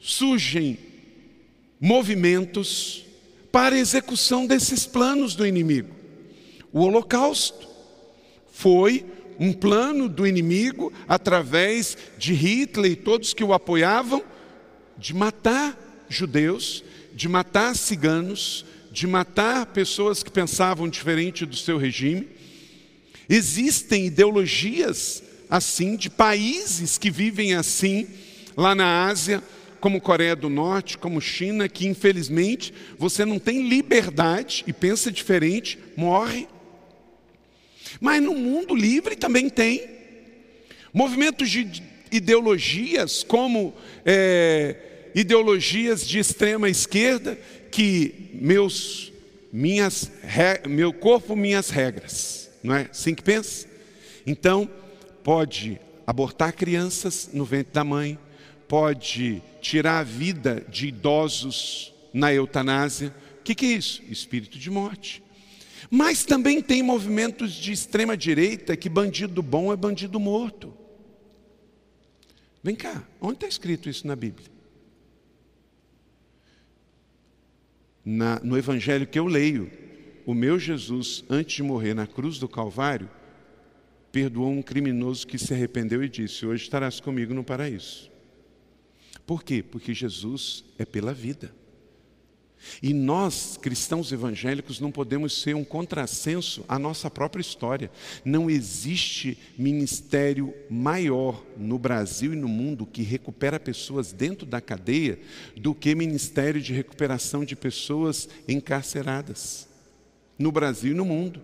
[0.00, 0.78] surgem
[1.80, 3.04] movimentos,
[3.52, 5.94] para a execução desses planos do inimigo.
[6.72, 7.68] O Holocausto
[8.50, 9.04] foi
[9.38, 14.22] um plano do inimigo, através de Hitler e todos que o apoiavam,
[14.96, 16.82] de matar judeus,
[17.14, 22.28] de matar ciganos, de matar pessoas que pensavam diferente do seu regime.
[23.28, 28.08] Existem ideologias assim, de países que vivem assim,
[28.56, 29.42] lá na Ásia,
[29.82, 35.76] como Coreia do Norte, como China, que infelizmente você não tem liberdade e pensa diferente,
[35.96, 36.46] morre.
[38.00, 39.84] Mas no mundo livre também tem.
[40.94, 43.74] Movimentos de ideologias, como
[44.06, 44.76] é,
[45.16, 47.36] ideologias de extrema esquerda,
[47.68, 49.12] que meus,
[49.52, 50.12] minhas,
[50.68, 52.48] meu corpo, minhas regras.
[52.62, 53.66] Não é assim que pensa?
[54.24, 54.70] Então,
[55.24, 58.16] pode abortar crianças no ventre da mãe,
[58.68, 63.14] pode tirar a vida de idosos na eutanásia.
[63.40, 64.02] O que, que é isso?
[64.08, 65.22] Espírito de morte.
[65.90, 70.74] Mas também tem movimentos de extrema direita que bandido bom é bandido morto.
[72.62, 74.46] Vem cá, onde está escrito isso na Bíblia?
[78.04, 79.70] Na, no Evangelho que eu leio,
[80.24, 83.10] o meu Jesus, antes de morrer na cruz do Calvário,
[84.12, 88.11] perdoou um criminoso que se arrependeu e disse: Hoje estarás comigo no paraíso.
[89.26, 89.62] Por quê?
[89.62, 91.52] Porque Jesus é pela vida.
[92.82, 97.90] E nós, cristãos evangélicos, não podemos ser um contrassenso à nossa própria história.
[98.24, 105.18] Não existe ministério maior no Brasil e no mundo que recupera pessoas dentro da cadeia
[105.56, 109.68] do que ministério de recuperação de pessoas encarceradas.
[110.38, 111.40] No Brasil e no mundo.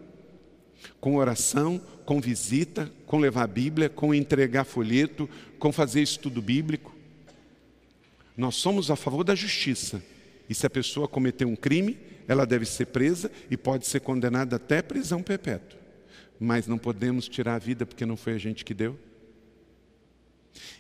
[1.00, 6.97] Com oração, com visita, com levar a Bíblia, com entregar folheto, com fazer estudo bíblico.
[8.38, 10.01] Nós somos a favor da justiça.
[10.49, 14.55] E se a pessoa cometer um crime, ela deve ser presa e pode ser condenada
[14.55, 15.76] até prisão perpétua.
[16.39, 18.97] Mas não podemos tirar a vida porque não foi a gente que deu.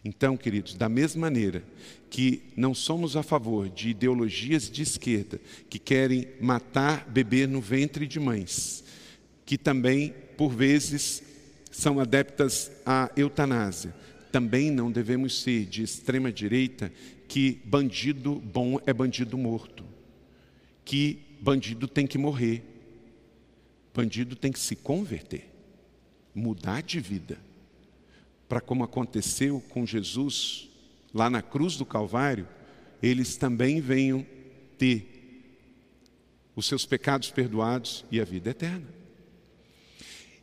[0.04, 1.64] Então, queridos, da mesma maneira
[2.08, 8.06] que não somos a favor de ideologias de esquerda que querem matar bebê no ventre
[8.06, 8.84] de mães,
[9.44, 11.24] que também, por vezes,
[11.72, 13.92] são adeptas à eutanásia,
[14.30, 16.92] também não devemos ser de extrema direita
[17.28, 19.84] que bandido bom é bandido morto,
[20.82, 22.64] que bandido tem que morrer,
[23.94, 25.52] bandido tem que se converter,
[26.34, 27.38] mudar de vida,
[28.48, 30.70] para como aconteceu com Jesus
[31.12, 32.48] lá na cruz do Calvário,
[33.02, 34.26] eles também venham
[34.78, 35.14] ter
[36.56, 38.88] os seus pecados perdoados e a vida eterna.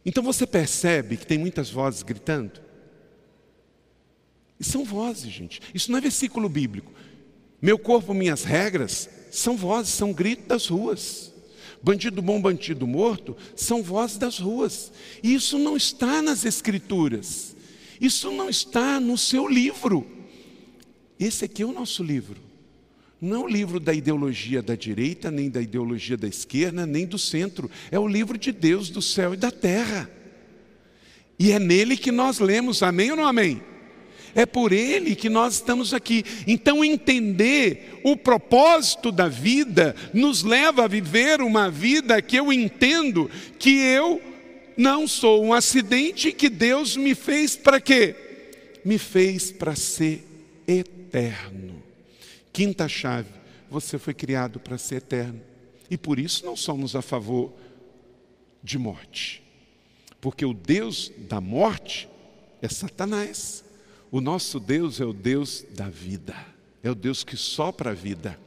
[0.05, 2.64] Então você percebe que tem muitas vozes gritando?
[4.59, 5.61] E são vozes, gente.
[5.73, 6.91] Isso não é versículo bíblico.
[7.61, 11.33] Meu corpo, minhas regras, são vozes, são gritos das ruas.
[11.81, 14.91] Bandido bom, bandido morto, são vozes das ruas.
[15.21, 17.55] E isso não está nas Escrituras.
[17.99, 20.05] Isso não está no seu livro.
[21.19, 22.41] Esse aqui é o nosso livro.
[23.21, 27.17] Não é o livro da ideologia da direita, nem da ideologia da esquerda, nem do
[27.17, 27.71] centro.
[27.89, 30.09] É o livro de Deus do céu e da terra.
[31.39, 33.61] E é nele que nós lemos, amém ou não amém?
[34.35, 36.25] É por ele que nós estamos aqui.
[36.45, 43.31] Então, entender o propósito da vida nos leva a viver uma vida que eu entendo
[43.57, 44.21] que eu
[44.77, 48.13] não sou um acidente que Deus me fez para quê?
[48.83, 50.23] Me fez para ser
[50.67, 51.81] eterno.
[52.51, 53.29] Quinta chave:
[53.69, 55.41] você foi criado para ser eterno.
[55.89, 57.53] E por isso não somos a favor
[58.61, 59.41] de morte.
[60.19, 62.09] Porque o Deus da morte
[62.61, 63.64] é Satanás.
[64.15, 66.33] O nosso Deus é o Deus da vida,
[66.81, 68.39] é o Deus que sopra a vida.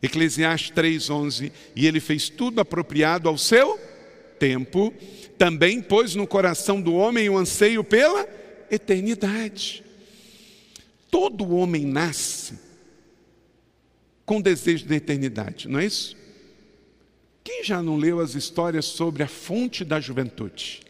[0.00, 3.80] Eclesiastes 3,11: E ele fez tudo apropriado ao seu
[4.38, 4.94] tempo,
[5.36, 8.28] também pôs no coração do homem o anseio pela
[8.70, 9.82] eternidade.
[11.10, 12.56] Todo homem nasce
[14.24, 16.16] com desejo da eternidade, não é isso?
[17.42, 20.85] Quem já não leu as histórias sobre a fonte da juventude?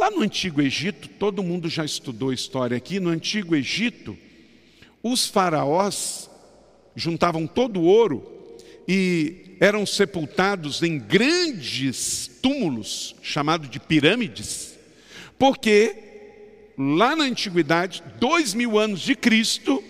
[0.00, 4.16] Lá no Antigo Egito, todo mundo já estudou história aqui, no Antigo Egito,
[5.02, 6.30] os faraós
[6.96, 8.26] juntavam todo o ouro
[8.88, 14.78] e eram sepultados em grandes túmulos, chamados de pirâmides,
[15.38, 15.94] porque
[16.78, 19.84] lá na antiguidade, dois mil anos de Cristo,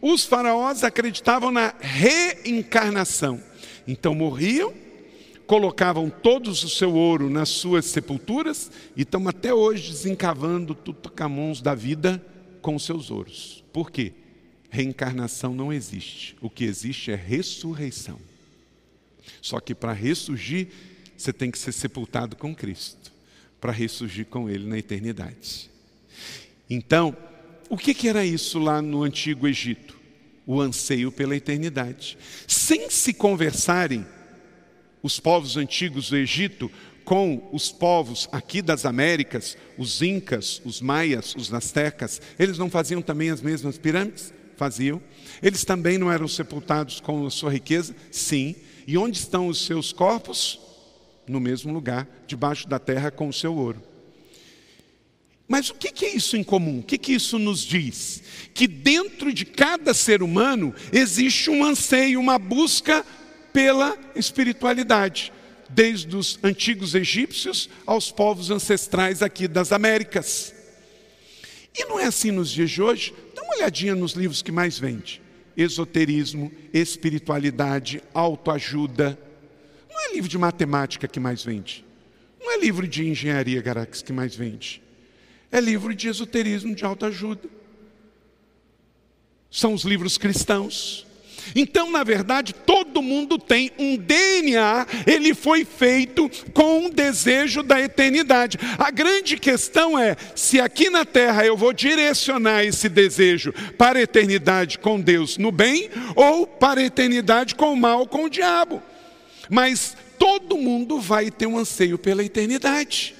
[0.00, 3.42] os faraós acreditavam na reencarnação.
[3.84, 4.72] Então morriam,
[5.50, 11.74] colocavam todos o seu ouro nas suas sepulturas e estão até hoje desencavando Tutacamons da
[11.74, 12.24] vida
[12.62, 13.64] com seus ouros.
[13.72, 14.12] Por quê?
[14.70, 16.36] Reencarnação não existe.
[16.40, 18.20] O que existe é ressurreição.
[19.42, 20.68] Só que para ressurgir,
[21.16, 23.10] você tem que ser sepultado com Cristo,
[23.60, 25.68] para ressurgir com Ele na eternidade.
[26.70, 27.16] Então,
[27.68, 29.98] o que, que era isso lá no antigo Egito?
[30.46, 32.16] O anseio pela eternidade.
[32.46, 34.06] Sem se conversarem,
[35.02, 36.70] os povos antigos do Egito
[37.04, 43.02] com os povos aqui das Américas, os incas, os maias, os astecas, eles não faziam
[43.02, 44.32] também as mesmas pirâmides?
[44.56, 45.02] Faziam.
[45.42, 47.96] Eles também não eram sepultados com a sua riqueza?
[48.10, 48.54] Sim.
[48.86, 50.60] E onde estão os seus corpos?
[51.26, 53.82] No mesmo lugar, debaixo da terra com o seu ouro.
[55.48, 56.78] Mas o que é isso em comum?
[56.78, 58.22] O que isso nos diz?
[58.54, 63.04] Que dentro de cada ser humano existe um anseio, uma busca
[63.52, 65.32] pela espiritualidade,
[65.68, 70.54] desde os antigos egípcios aos povos ancestrais aqui das Américas.
[71.76, 73.14] E não é assim nos dias de hoje?
[73.34, 75.22] Dá uma olhadinha nos livros que mais vende:
[75.56, 79.18] esoterismo, espiritualidade, autoajuda.
[79.88, 81.84] Não é livro de matemática que mais vende.
[82.40, 84.82] Não é livro de engenharia, Garax, que mais vende.
[85.52, 87.48] É livro de esoterismo, de autoajuda.
[89.50, 91.06] São os livros cristãos.
[91.54, 97.80] Então, na verdade, todo mundo tem um DNA, ele foi feito com um desejo da
[97.80, 98.58] eternidade.
[98.78, 104.02] A grande questão é se aqui na terra eu vou direcionar esse desejo para a
[104.02, 108.82] eternidade com Deus no bem ou para a eternidade com o mal, com o diabo.
[109.48, 113.14] Mas todo mundo vai ter um anseio pela eternidade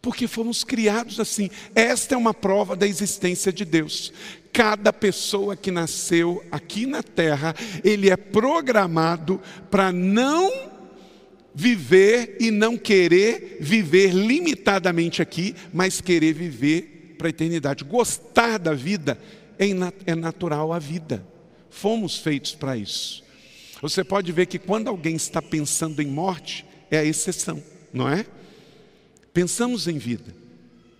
[0.00, 1.50] porque fomos criados assim.
[1.74, 4.12] Esta é uma prova da existência de Deus.
[4.52, 9.40] Cada pessoa que nasceu aqui na terra, ele é programado
[9.70, 10.50] para não
[11.54, 17.84] viver e não querer viver limitadamente aqui, mas querer viver para a eternidade.
[17.84, 19.18] Gostar da vida
[19.58, 21.26] é natural à vida.
[21.70, 23.24] Fomos feitos para isso.
[23.80, 28.24] Você pode ver que quando alguém está pensando em morte, é a exceção, não é?
[29.32, 30.34] Pensamos em vida.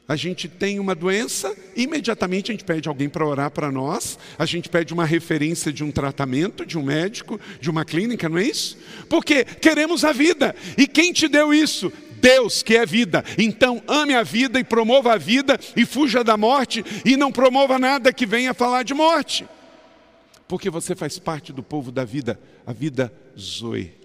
[0.09, 4.47] A gente tem uma doença, imediatamente a gente pede alguém para orar para nós, a
[4.47, 8.45] gente pede uma referência de um tratamento, de um médico, de uma clínica, não é
[8.45, 8.79] isso?
[9.07, 10.57] Porque queremos a vida.
[10.79, 11.93] E quem te deu isso?
[12.23, 13.23] Deus, que é vida.
[13.37, 17.79] Então ame a vida e promova a vida e fuja da morte e não promova
[17.79, 19.47] nada que venha falar de morte.
[20.49, 23.98] Porque você faz parte do povo da vida, a vida Zoe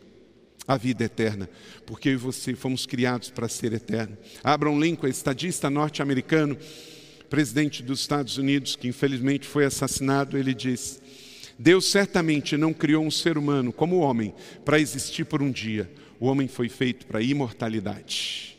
[0.68, 1.50] a vida eterna,
[1.86, 4.18] porque eu e você fomos criados para ser eterno.
[4.44, 6.58] Abraham Lincoln, estadista norte-americano,
[7.30, 11.02] presidente dos Estados Unidos, que infelizmente foi assassinado, ele diz:
[11.58, 14.34] Deus certamente não criou um ser humano como o homem
[14.64, 15.92] para existir por um dia.
[16.20, 18.58] O homem foi feito para a imortalidade.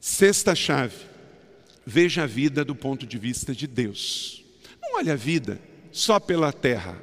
[0.00, 0.94] Sexta chave.
[1.84, 4.44] Veja a vida do ponto de vista de Deus.
[4.80, 5.60] Não olhe a vida
[5.90, 7.02] só pela terra.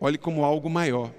[0.00, 1.12] Olhe como algo maior.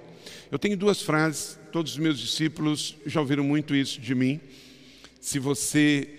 [0.52, 4.40] Eu tenho duas frases, todos os meus discípulos já ouviram muito isso de mim.
[5.20, 6.10] Se você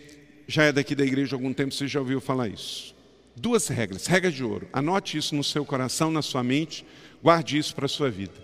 [0.46, 2.94] já é daqui da igreja há algum tempo, você já ouviu falar isso.
[3.34, 4.68] Duas regras, regras de ouro.
[4.72, 6.84] Anote isso no seu coração, na sua mente,
[7.22, 8.34] guarde isso para a sua vida.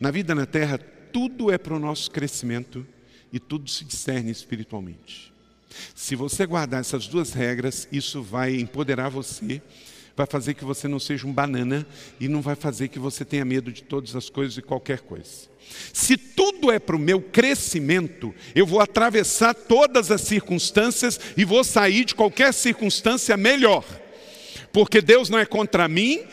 [0.00, 0.78] Na vida na terra,
[1.12, 2.84] tudo é para o nosso crescimento
[3.32, 5.32] e tudo se discerne espiritualmente.
[5.94, 9.62] Se você guardar essas duas regras, isso vai empoderar você,
[10.16, 11.86] vai fazer que você não seja um banana
[12.20, 15.48] e não vai fazer que você tenha medo de todas as coisas e qualquer coisa.
[15.92, 21.64] Se tudo é para o meu crescimento, eu vou atravessar todas as circunstâncias e vou
[21.64, 23.84] sair de qualquer circunstância melhor
[24.74, 26.24] porque Deus não é contra mim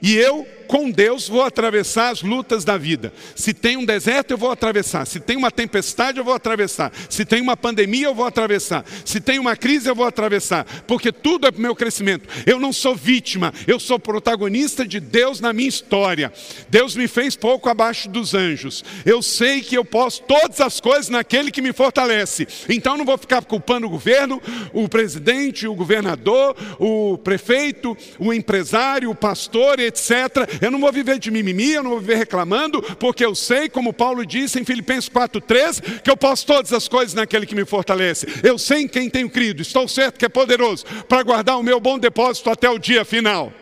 [0.00, 3.10] e eu com Deus vou atravessar as lutas da vida.
[3.34, 5.06] Se tem um deserto, eu vou atravessar.
[5.06, 6.92] Se tem uma tempestade, eu vou atravessar.
[7.08, 8.84] Se tem uma pandemia, eu vou atravessar.
[9.04, 10.64] Se tem uma crise, eu vou atravessar.
[10.86, 12.28] Porque tudo é para o meu crescimento.
[12.46, 16.30] Eu não sou vítima, eu sou protagonista de Deus na minha história.
[16.68, 18.84] Deus me fez pouco abaixo dos anjos.
[19.06, 22.46] Eu sei que eu posso todas as coisas naquele que me fortalece.
[22.68, 24.40] Então não vou ficar culpando o governo,
[24.74, 31.18] o presidente, o governador, o prefeito, o empresário, o pastor, etc eu não vou viver
[31.18, 35.08] de mimimi, eu não vou viver reclamando, porque eu sei, como Paulo disse em Filipenses
[35.08, 38.26] 4,3, que eu posso todas as coisas naquele que me fortalece.
[38.42, 41.80] Eu sei em quem tenho crido, estou certo que é poderoso para guardar o meu
[41.80, 43.52] bom depósito até o dia final.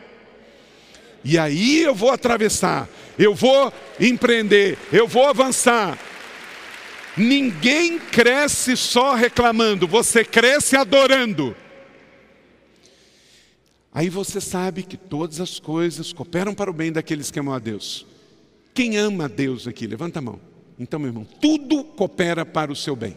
[1.24, 2.88] E aí eu vou atravessar,
[3.18, 5.99] eu vou empreender, eu vou avançar.
[7.16, 11.57] Ninguém cresce só reclamando, você cresce adorando.
[13.97, 17.59] Aí você sabe que todas as coisas cooperam para o bem daqueles que amam a
[17.59, 18.05] Deus.
[18.74, 19.86] Quem ama a Deus aqui?
[19.86, 20.38] Levanta a mão.
[20.78, 23.16] Então, meu irmão, tudo coopera para o seu bem.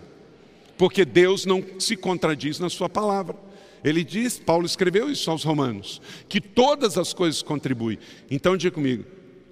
[0.77, 3.35] Porque Deus não se contradiz na sua palavra.
[3.83, 7.99] Ele diz, Paulo escreveu isso aos romanos, que todas as coisas contribuem.
[8.31, 9.03] Então diga comigo,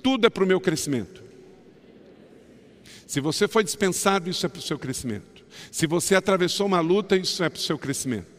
[0.02, 1.22] tudo é para o meu crescimento.
[3.06, 5.44] Se você foi dispensado, isso é para o seu crescimento.
[5.74, 8.37] Se você atravessou uma luta, isso é para o seu crescimento.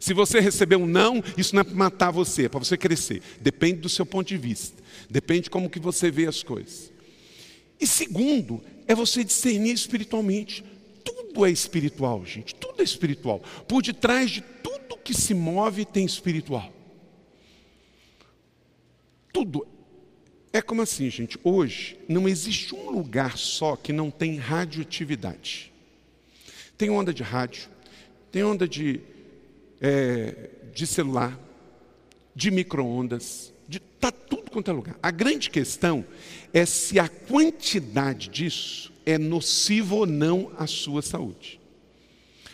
[0.00, 3.22] Se você receber um não, isso não é para matar você, é para você crescer.
[3.40, 4.82] Depende do seu ponto de vista.
[5.10, 6.92] Depende de como que você vê as coisas.
[7.80, 10.64] E segundo, é você discernir espiritualmente.
[11.04, 12.54] Tudo é espiritual, gente.
[12.54, 13.40] Tudo é espiritual.
[13.66, 16.72] Por detrás de tudo que se move tem espiritual.
[19.32, 19.66] Tudo.
[20.52, 21.38] É como assim, gente.
[21.44, 25.72] Hoje não existe um lugar só que não tem radioatividade.
[26.76, 27.68] Tem onda de rádio,
[28.30, 29.00] tem onda de
[29.80, 31.38] é, de celular,
[32.34, 34.98] de micro-ondas, de tá tudo quanto é lugar.
[35.02, 36.04] A grande questão
[36.52, 41.60] é se a quantidade disso é nociva ou não à sua saúde.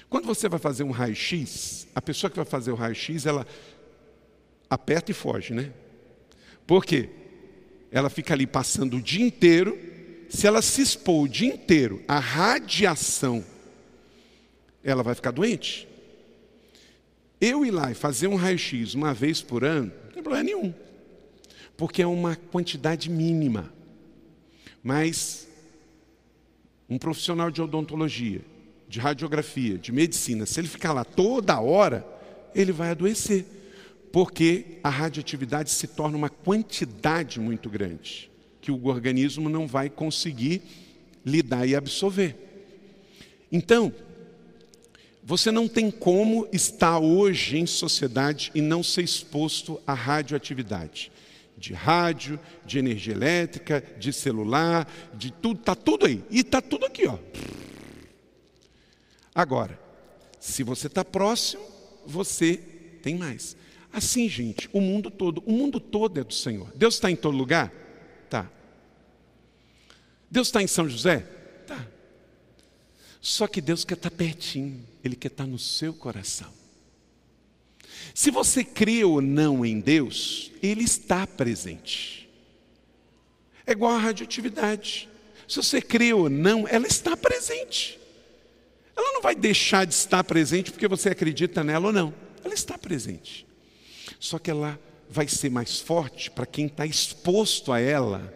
[0.09, 3.47] Quando você vai fazer um raio-x, a pessoa que vai fazer o raio-x, ela
[4.70, 5.72] aperta e foge, né?
[6.66, 7.11] Por quê?
[7.91, 9.79] Ela fica ali passando o dia inteiro.
[10.29, 13.45] Se ela se expor o dia inteiro à radiação,
[14.83, 15.89] ela vai ficar doente.
[17.41, 20.74] Eu ir lá e fazer um raio-x uma vez por ano, não tem problema nenhum,
[21.76, 23.72] porque é uma quantidade mínima.
[24.82, 25.49] Mas
[26.89, 28.41] um profissional de odontologia,
[28.89, 32.07] de radiografia, de medicina, se ele ficar lá toda hora,
[32.55, 33.45] ele vai adoecer,
[34.12, 38.30] porque a radioatividade se torna uma quantidade muito grande,
[38.61, 40.62] que o organismo não vai conseguir
[41.24, 42.37] lidar e absorver.
[43.51, 43.93] Então,
[45.27, 51.11] você não tem como estar hoje em sociedade e não ser exposto à radioatividade.
[51.57, 56.22] De rádio, de energia elétrica, de celular, de tudo, está tudo aí.
[56.31, 57.18] E está tudo aqui, ó.
[59.35, 59.81] Agora,
[60.39, 61.64] se você está próximo,
[62.07, 62.59] você
[63.03, 63.57] tem mais.
[63.91, 66.70] Assim, gente, o mundo todo, o mundo todo é do Senhor.
[66.75, 67.72] Deus está em todo lugar?
[68.29, 68.51] Tá.
[70.31, 71.27] Deus está em São José?
[73.25, 76.53] Só que Deus quer estar pertinho, Ele quer estar no seu coração.
[78.14, 82.29] Se você crê ou não em Deus, Ele está presente.
[83.66, 85.09] É igual a radioatividade.
[85.49, 87.99] Se você crê ou não, ela está presente.
[88.95, 92.12] Ela não vai deixar de estar presente porque você acredita nela ou não.
[92.45, 93.47] Ela está presente.
[94.20, 98.31] Só que ela vai ser mais forte para quem está exposto a ela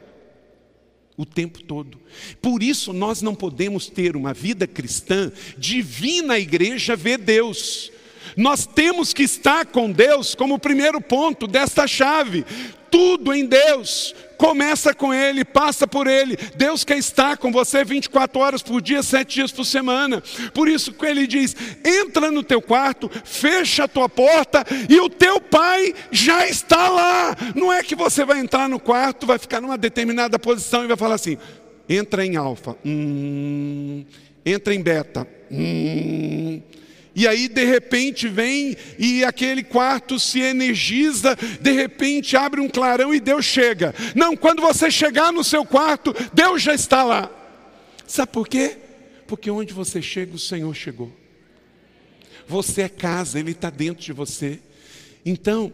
[1.18, 1.98] o tempo todo.
[2.40, 7.90] Por isso nós não podemos ter uma vida cristã de vir na igreja ver Deus.
[8.36, 12.46] Nós temos que estar com Deus como primeiro ponto desta chave.
[12.88, 16.38] Tudo em Deus começa com Ele, passa por Ele.
[16.56, 20.22] Deus quer estar com você 24 horas por dia, 7 dias por semana.
[20.54, 25.10] Por isso que Ele diz: entra no teu quarto, fecha a tua porta e o
[25.10, 27.36] teu Pai já está lá.
[27.54, 30.96] Não é que você vai entrar no quarto, vai ficar numa determinada posição e vai
[30.96, 31.36] falar assim:
[31.88, 34.04] entra em alfa, hum,
[34.46, 36.62] entra em beta, hum,
[37.18, 43.12] e aí, de repente, vem e aquele quarto se energiza, de repente abre um clarão
[43.12, 43.92] e Deus chega.
[44.14, 47.28] Não, quando você chegar no seu quarto, Deus já está lá.
[48.06, 48.78] Sabe por quê?
[49.26, 51.12] Porque onde você chega, o Senhor chegou.
[52.46, 54.60] Você é casa, Ele está dentro de você.
[55.26, 55.72] Então,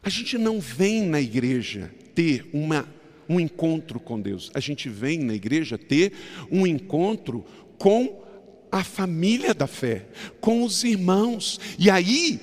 [0.00, 2.88] a gente não vem na igreja ter uma,
[3.28, 6.12] um encontro com Deus, a gente vem na igreja ter
[6.52, 7.44] um encontro
[7.76, 8.25] com
[8.70, 10.06] a família da fé,
[10.40, 11.58] com os irmãos.
[11.78, 12.40] E aí,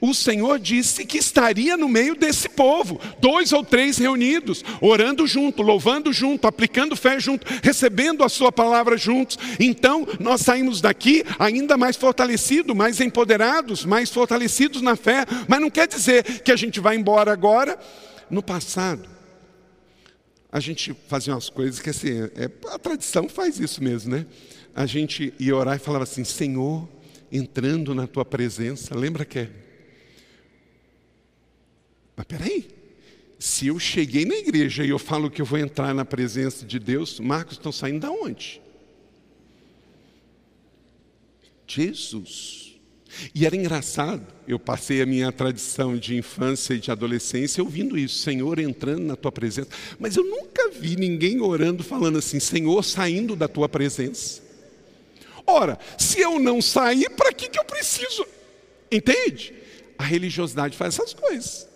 [0.00, 5.62] o Senhor disse que estaria no meio desse povo, dois ou três reunidos, orando junto,
[5.62, 9.38] louvando junto, aplicando fé junto, recebendo a Sua palavra juntos.
[9.58, 15.70] Então, nós saímos daqui ainda mais fortalecidos, mais empoderados, mais fortalecidos na fé, mas não
[15.70, 17.78] quer dizer que a gente vai embora agora.
[18.28, 19.08] No passado,
[20.50, 24.26] a gente fazia umas coisas que assim, é, a tradição faz isso mesmo, né?
[24.76, 26.86] A gente ia orar e falava assim: Senhor,
[27.32, 29.50] entrando na tua presença, lembra que é?
[32.14, 32.68] Mas peraí,
[33.38, 36.78] se eu cheguei na igreja e eu falo que eu vou entrar na presença de
[36.78, 38.60] Deus, Marcos estão saindo da onde?
[41.66, 42.74] Jesus.
[43.34, 48.18] E era engraçado, eu passei a minha tradição de infância e de adolescência ouvindo isso,
[48.18, 53.34] Senhor entrando na tua presença, mas eu nunca vi ninguém orando falando assim, Senhor saindo
[53.34, 54.45] da tua presença.
[55.46, 58.26] Ora, se eu não sair, para que, que eu preciso?
[58.90, 59.54] Entende?
[59.98, 61.68] A religiosidade faz essas coisas.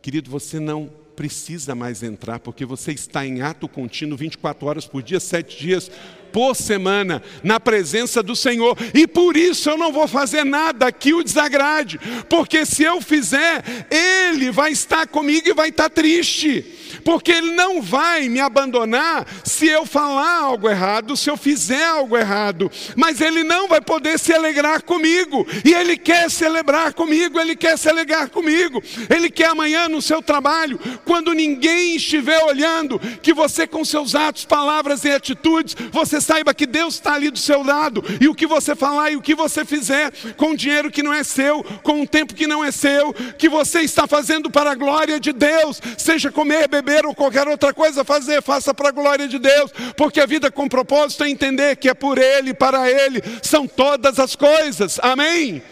[0.00, 5.02] Querido, você não precisa mais entrar, porque você está em ato contínuo 24 horas por
[5.02, 5.90] dia, sete dias
[6.32, 11.12] por semana na presença do Senhor, e por isso eu não vou fazer nada que
[11.12, 16.64] o desagrade, porque se eu fizer, Ele vai estar comigo e vai estar triste,
[17.04, 22.16] porque Ele não vai me abandonar se eu falar algo errado, se eu fizer algo
[22.16, 27.54] errado, mas Ele não vai poder se alegrar comigo, e Ele quer celebrar comigo, Ele
[27.54, 28.82] quer se alegrar comigo,
[29.14, 34.44] Ele quer amanhã no seu trabalho, quando ninguém estiver olhando, que você com seus atos,
[34.44, 38.46] palavras e atitudes, você saiba que Deus está ali do seu lado, e o que
[38.46, 42.06] você falar e o que você fizer com dinheiro que não é seu, com um
[42.06, 46.30] tempo que não é seu, que você está fazendo para a glória de Deus, seja
[46.30, 50.26] comer, beber ou qualquer outra coisa fazer, faça para a glória de Deus, porque a
[50.26, 54.98] vida com propósito é entender que é por Ele, para Ele, são todas as coisas,
[55.02, 55.62] amém?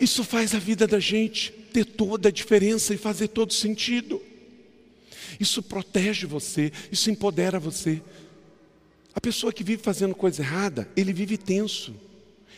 [0.00, 4.22] Isso faz a vida da gente ter toda a diferença e fazer todo sentido.
[5.38, 8.00] Isso protege você, isso empodera você.
[9.18, 11.92] A pessoa que vive fazendo coisa errada, ele vive tenso.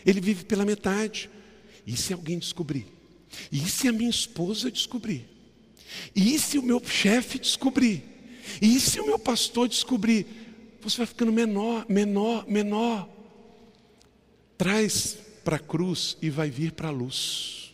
[0.05, 1.31] Ele vive pela metade.
[1.87, 2.87] E se alguém descobrir?
[3.51, 5.27] E se a minha esposa descobrir?
[6.15, 8.05] E se o meu chefe descobrir?
[8.61, 10.27] E se o meu pastor descobrir?
[10.83, 13.09] Você vai ficando menor, menor, menor.
[14.59, 17.73] Traz para a cruz e vai vir para a luz.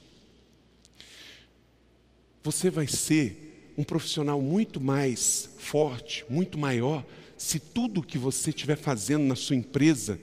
[2.45, 7.05] Você vai ser um profissional muito mais forte, muito maior,
[7.37, 10.18] se tudo que você estiver fazendo na sua empresa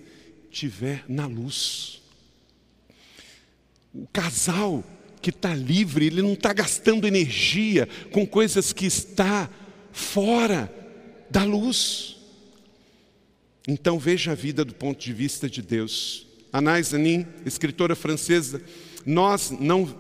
[0.51, 2.01] estiver na luz.
[3.93, 4.83] O casal
[5.21, 9.49] que está livre, ele não está gastando energia com coisas que está
[9.91, 10.71] fora
[11.29, 12.17] da luz.
[13.67, 16.27] Então veja a vida do ponto de vista de Deus.
[16.51, 18.61] Anais Anin, escritora francesa,
[19.05, 19.95] nós não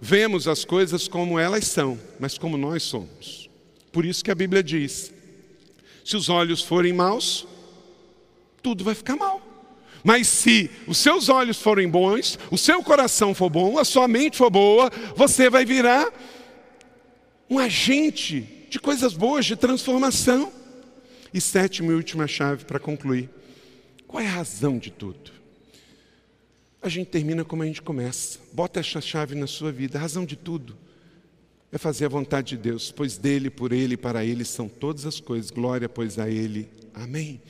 [0.00, 3.48] vemos as coisas como elas são, mas como nós somos.
[3.90, 5.12] Por isso que a Bíblia diz:
[6.10, 7.46] se os olhos forem maus,
[8.60, 9.40] tudo vai ficar mal.
[10.02, 14.36] Mas se os seus olhos forem bons, o seu coração for bom, a sua mente
[14.36, 16.12] for boa, você vai virar
[17.48, 20.52] um agente de coisas boas, de transformação.
[21.32, 23.30] E sétima e última chave para concluir:
[24.08, 25.30] qual é a razão de tudo?
[26.82, 28.40] A gente termina como a gente começa.
[28.52, 29.96] Bota essa chave na sua vida.
[29.96, 30.76] A razão de tudo
[31.72, 35.06] é fazer a vontade de Deus, pois dele, por ele e para ele são todas
[35.06, 35.50] as coisas.
[35.50, 36.68] Glória, pois a ele.
[36.92, 37.40] Amém.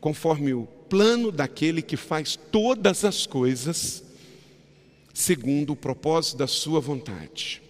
[0.00, 4.02] Conforme o plano daquele que faz todas as coisas
[5.12, 7.62] segundo o propósito da sua vontade.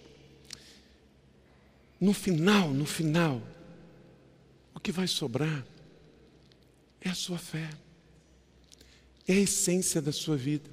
[1.99, 3.41] No final, no final,
[4.75, 5.65] o que vai sobrar
[7.01, 7.69] é a sua fé.
[9.27, 10.69] É a essência da sua vida.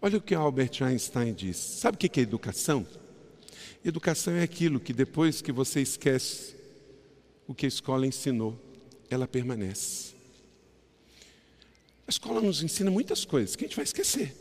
[0.00, 1.56] Olha o que Albert Einstein diz.
[1.56, 2.86] Sabe o que é educação?
[3.88, 6.56] Educação é aquilo que depois que você esquece
[7.46, 8.60] o que a escola ensinou,
[9.08, 10.16] ela permanece.
[12.04, 14.34] A escola nos ensina muitas coisas que a gente vai esquecer.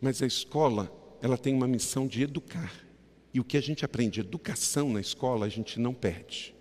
[0.00, 0.88] Mas a escola,
[1.20, 2.72] ela tem uma missão de educar.
[3.32, 6.54] E o que a gente aprende, educação na escola, a gente não perde.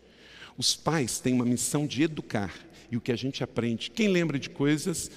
[0.58, 2.56] Os pais têm uma missão de educar.
[2.90, 5.12] E o que a gente aprende, quem lembra de coisas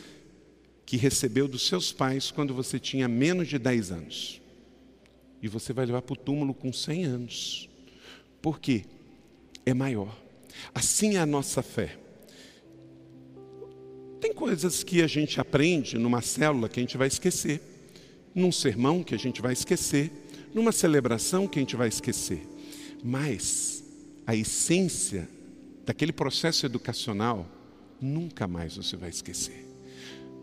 [0.84, 4.42] que recebeu dos seus pais quando você tinha menos de 10 anos?
[5.42, 7.68] E você vai levar para o túmulo com 100 anos.
[8.40, 8.84] Por quê?
[9.64, 10.16] É maior.
[10.74, 11.98] Assim é a nossa fé.
[14.20, 17.60] Tem coisas que a gente aprende numa célula que a gente vai esquecer,
[18.34, 20.10] num sermão que a gente vai esquecer,
[20.54, 22.46] numa celebração que a gente vai esquecer.
[23.04, 23.84] Mas
[24.26, 25.28] a essência
[25.84, 27.46] daquele processo educacional
[28.00, 29.66] nunca mais você vai esquecer.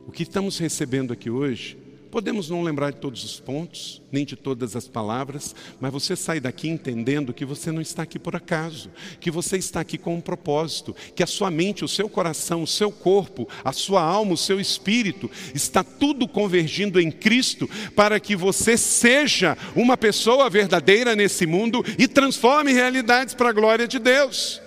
[0.07, 1.77] O que estamos recebendo aqui hoje
[2.14, 6.39] Podemos não lembrar de todos os pontos, nem de todas as palavras, mas você sai
[6.39, 10.22] daqui entendendo que você não está aqui por acaso, que você está aqui com um
[10.22, 14.38] propósito, que a sua mente, o seu coração, o seu corpo, a sua alma, o
[14.38, 21.47] seu espírito, está tudo convergindo em Cristo para que você seja uma pessoa verdadeira nesse
[21.47, 24.61] mundo e transforme realidades para a glória de Deus.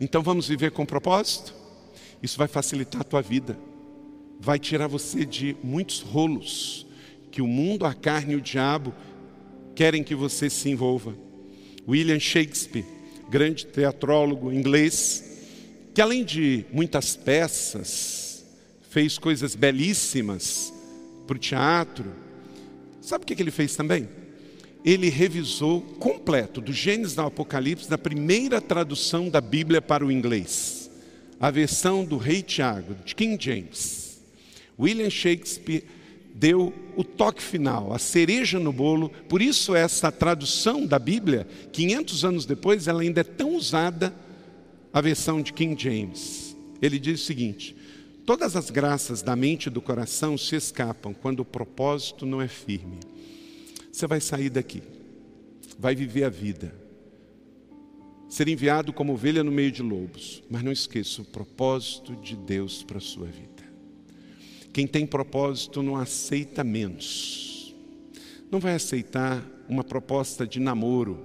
[0.00, 1.54] Então vamos viver com propósito?
[2.20, 3.56] Isso vai facilitar a tua vida
[4.40, 6.86] vai tirar você de muitos rolos
[7.30, 8.94] que o mundo, a carne e o diabo
[9.74, 11.14] querem que você se envolva.
[11.86, 12.84] William Shakespeare,
[13.28, 15.24] grande teatrólogo inglês,
[15.92, 18.44] que além de muitas peças,
[18.90, 20.72] fez coisas belíssimas
[21.26, 22.12] para o teatro.
[23.00, 24.08] Sabe o que ele fez também?
[24.84, 30.90] Ele revisou completo, do Gênesis ao Apocalipse, da primeira tradução da Bíblia para o inglês,
[31.40, 34.03] a versão do Rei Tiago, de King James.
[34.78, 35.84] William Shakespeare
[36.34, 39.08] deu o toque final, a cereja no bolo.
[39.28, 44.14] Por isso essa tradução da Bíblia, 500 anos depois, ela ainda é tão usada
[44.92, 46.56] a versão de King James.
[46.82, 47.76] Ele diz o seguinte:
[48.26, 52.48] Todas as graças da mente e do coração se escapam quando o propósito não é
[52.48, 52.98] firme.
[53.92, 54.82] Você vai sair daqui,
[55.78, 56.74] vai viver a vida,
[58.28, 62.82] ser enviado como ovelha no meio de lobos, mas não esqueça o propósito de Deus
[62.82, 63.53] para a sua vida.
[64.74, 67.72] Quem tem propósito não aceita menos.
[68.50, 71.16] Não vai aceitar uma proposta de namoro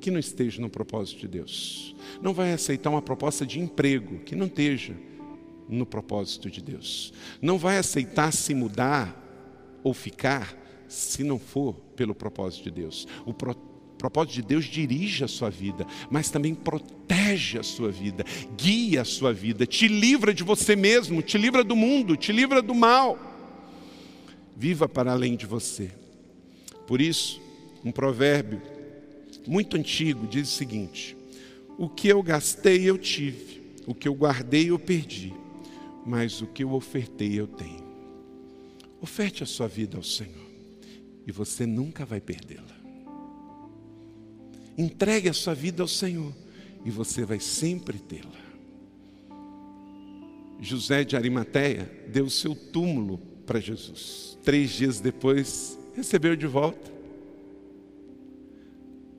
[0.00, 1.94] que não esteja no propósito de Deus.
[2.22, 4.96] Não vai aceitar uma proposta de emprego que não esteja
[5.68, 7.12] no propósito de Deus.
[7.42, 9.14] Não vai aceitar se mudar
[9.84, 10.56] ou ficar
[10.88, 13.06] se não for pelo propósito de Deus.
[13.26, 13.71] O propósito
[14.02, 18.24] propósito de Deus dirige a sua vida, mas também protege a sua vida,
[18.58, 22.60] guia a sua vida, te livra de você mesmo, te livra do mundo, te livra
[22.60, 23.16] do mal.
[24.56, 25.92] Viva para além de você.
[26.84, 27.40] Por isso,
[27.84, 28.60] um provérbio
[29.46, 31.16] muito antigo diz o seguinte:
[31.78, 35.32] O que eu gastei eu tive, o que eu guardei eu perdi,
[36.04, 37.84] mas o que eu ofertei eu tenho.
[39.00, 40.50] Oferte a sua vida ao Senhor
[41.24, 42.71] e você nunca vai perdê-la.
[44.76, 46.32] Entregue a sua vida ao Senhor
[46.84, 48.42] e você vai sempre tê-la.
[50.60, 54.38] José de Arimateia deu seu túmulo para Jesus.
[54.44, 56.90] Três dias depois, recebeu de volta.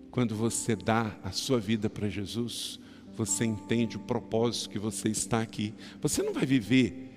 [0.10, 2.80] Quando você dá a sua vida para Jesus,
[3.16, 5.74] você entende o propósito que você está aqui.
[6.01, 7.10] Você não vai viver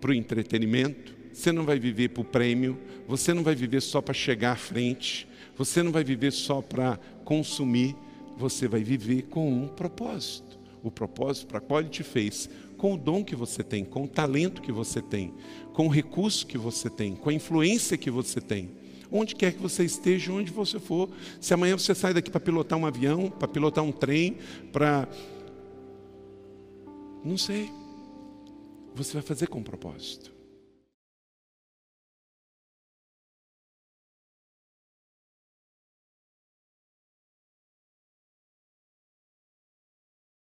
[0.00, 2.78] para o entretenimento, você não vai viver para o prêmio,
[3.08, 5.26] você não vai viver só para chegar à frente,
[5.56, 7.96] você não vai viver só para consumir,
[8.36, 10.58] você vai viver com um propósito.
[10.82, 14.08] O propósito para qual Ele te fez, com o dom que você tem, com o
[14.08, 15.32] talento que você tem,
[15.72, 18.70] com o recurso que você tem, com a influência que você tem.
[19.10, 21.08] Onde quer que você esteja, onde você for.
[21.40, 24.36] Se amanhã você sai daqui para pilotar um avião, para pilotar um trem,
[24.72, 25.08] para.
[27.24, 27.70] Não sei.
[28.94, 30.33] Você vai fazer com propósito.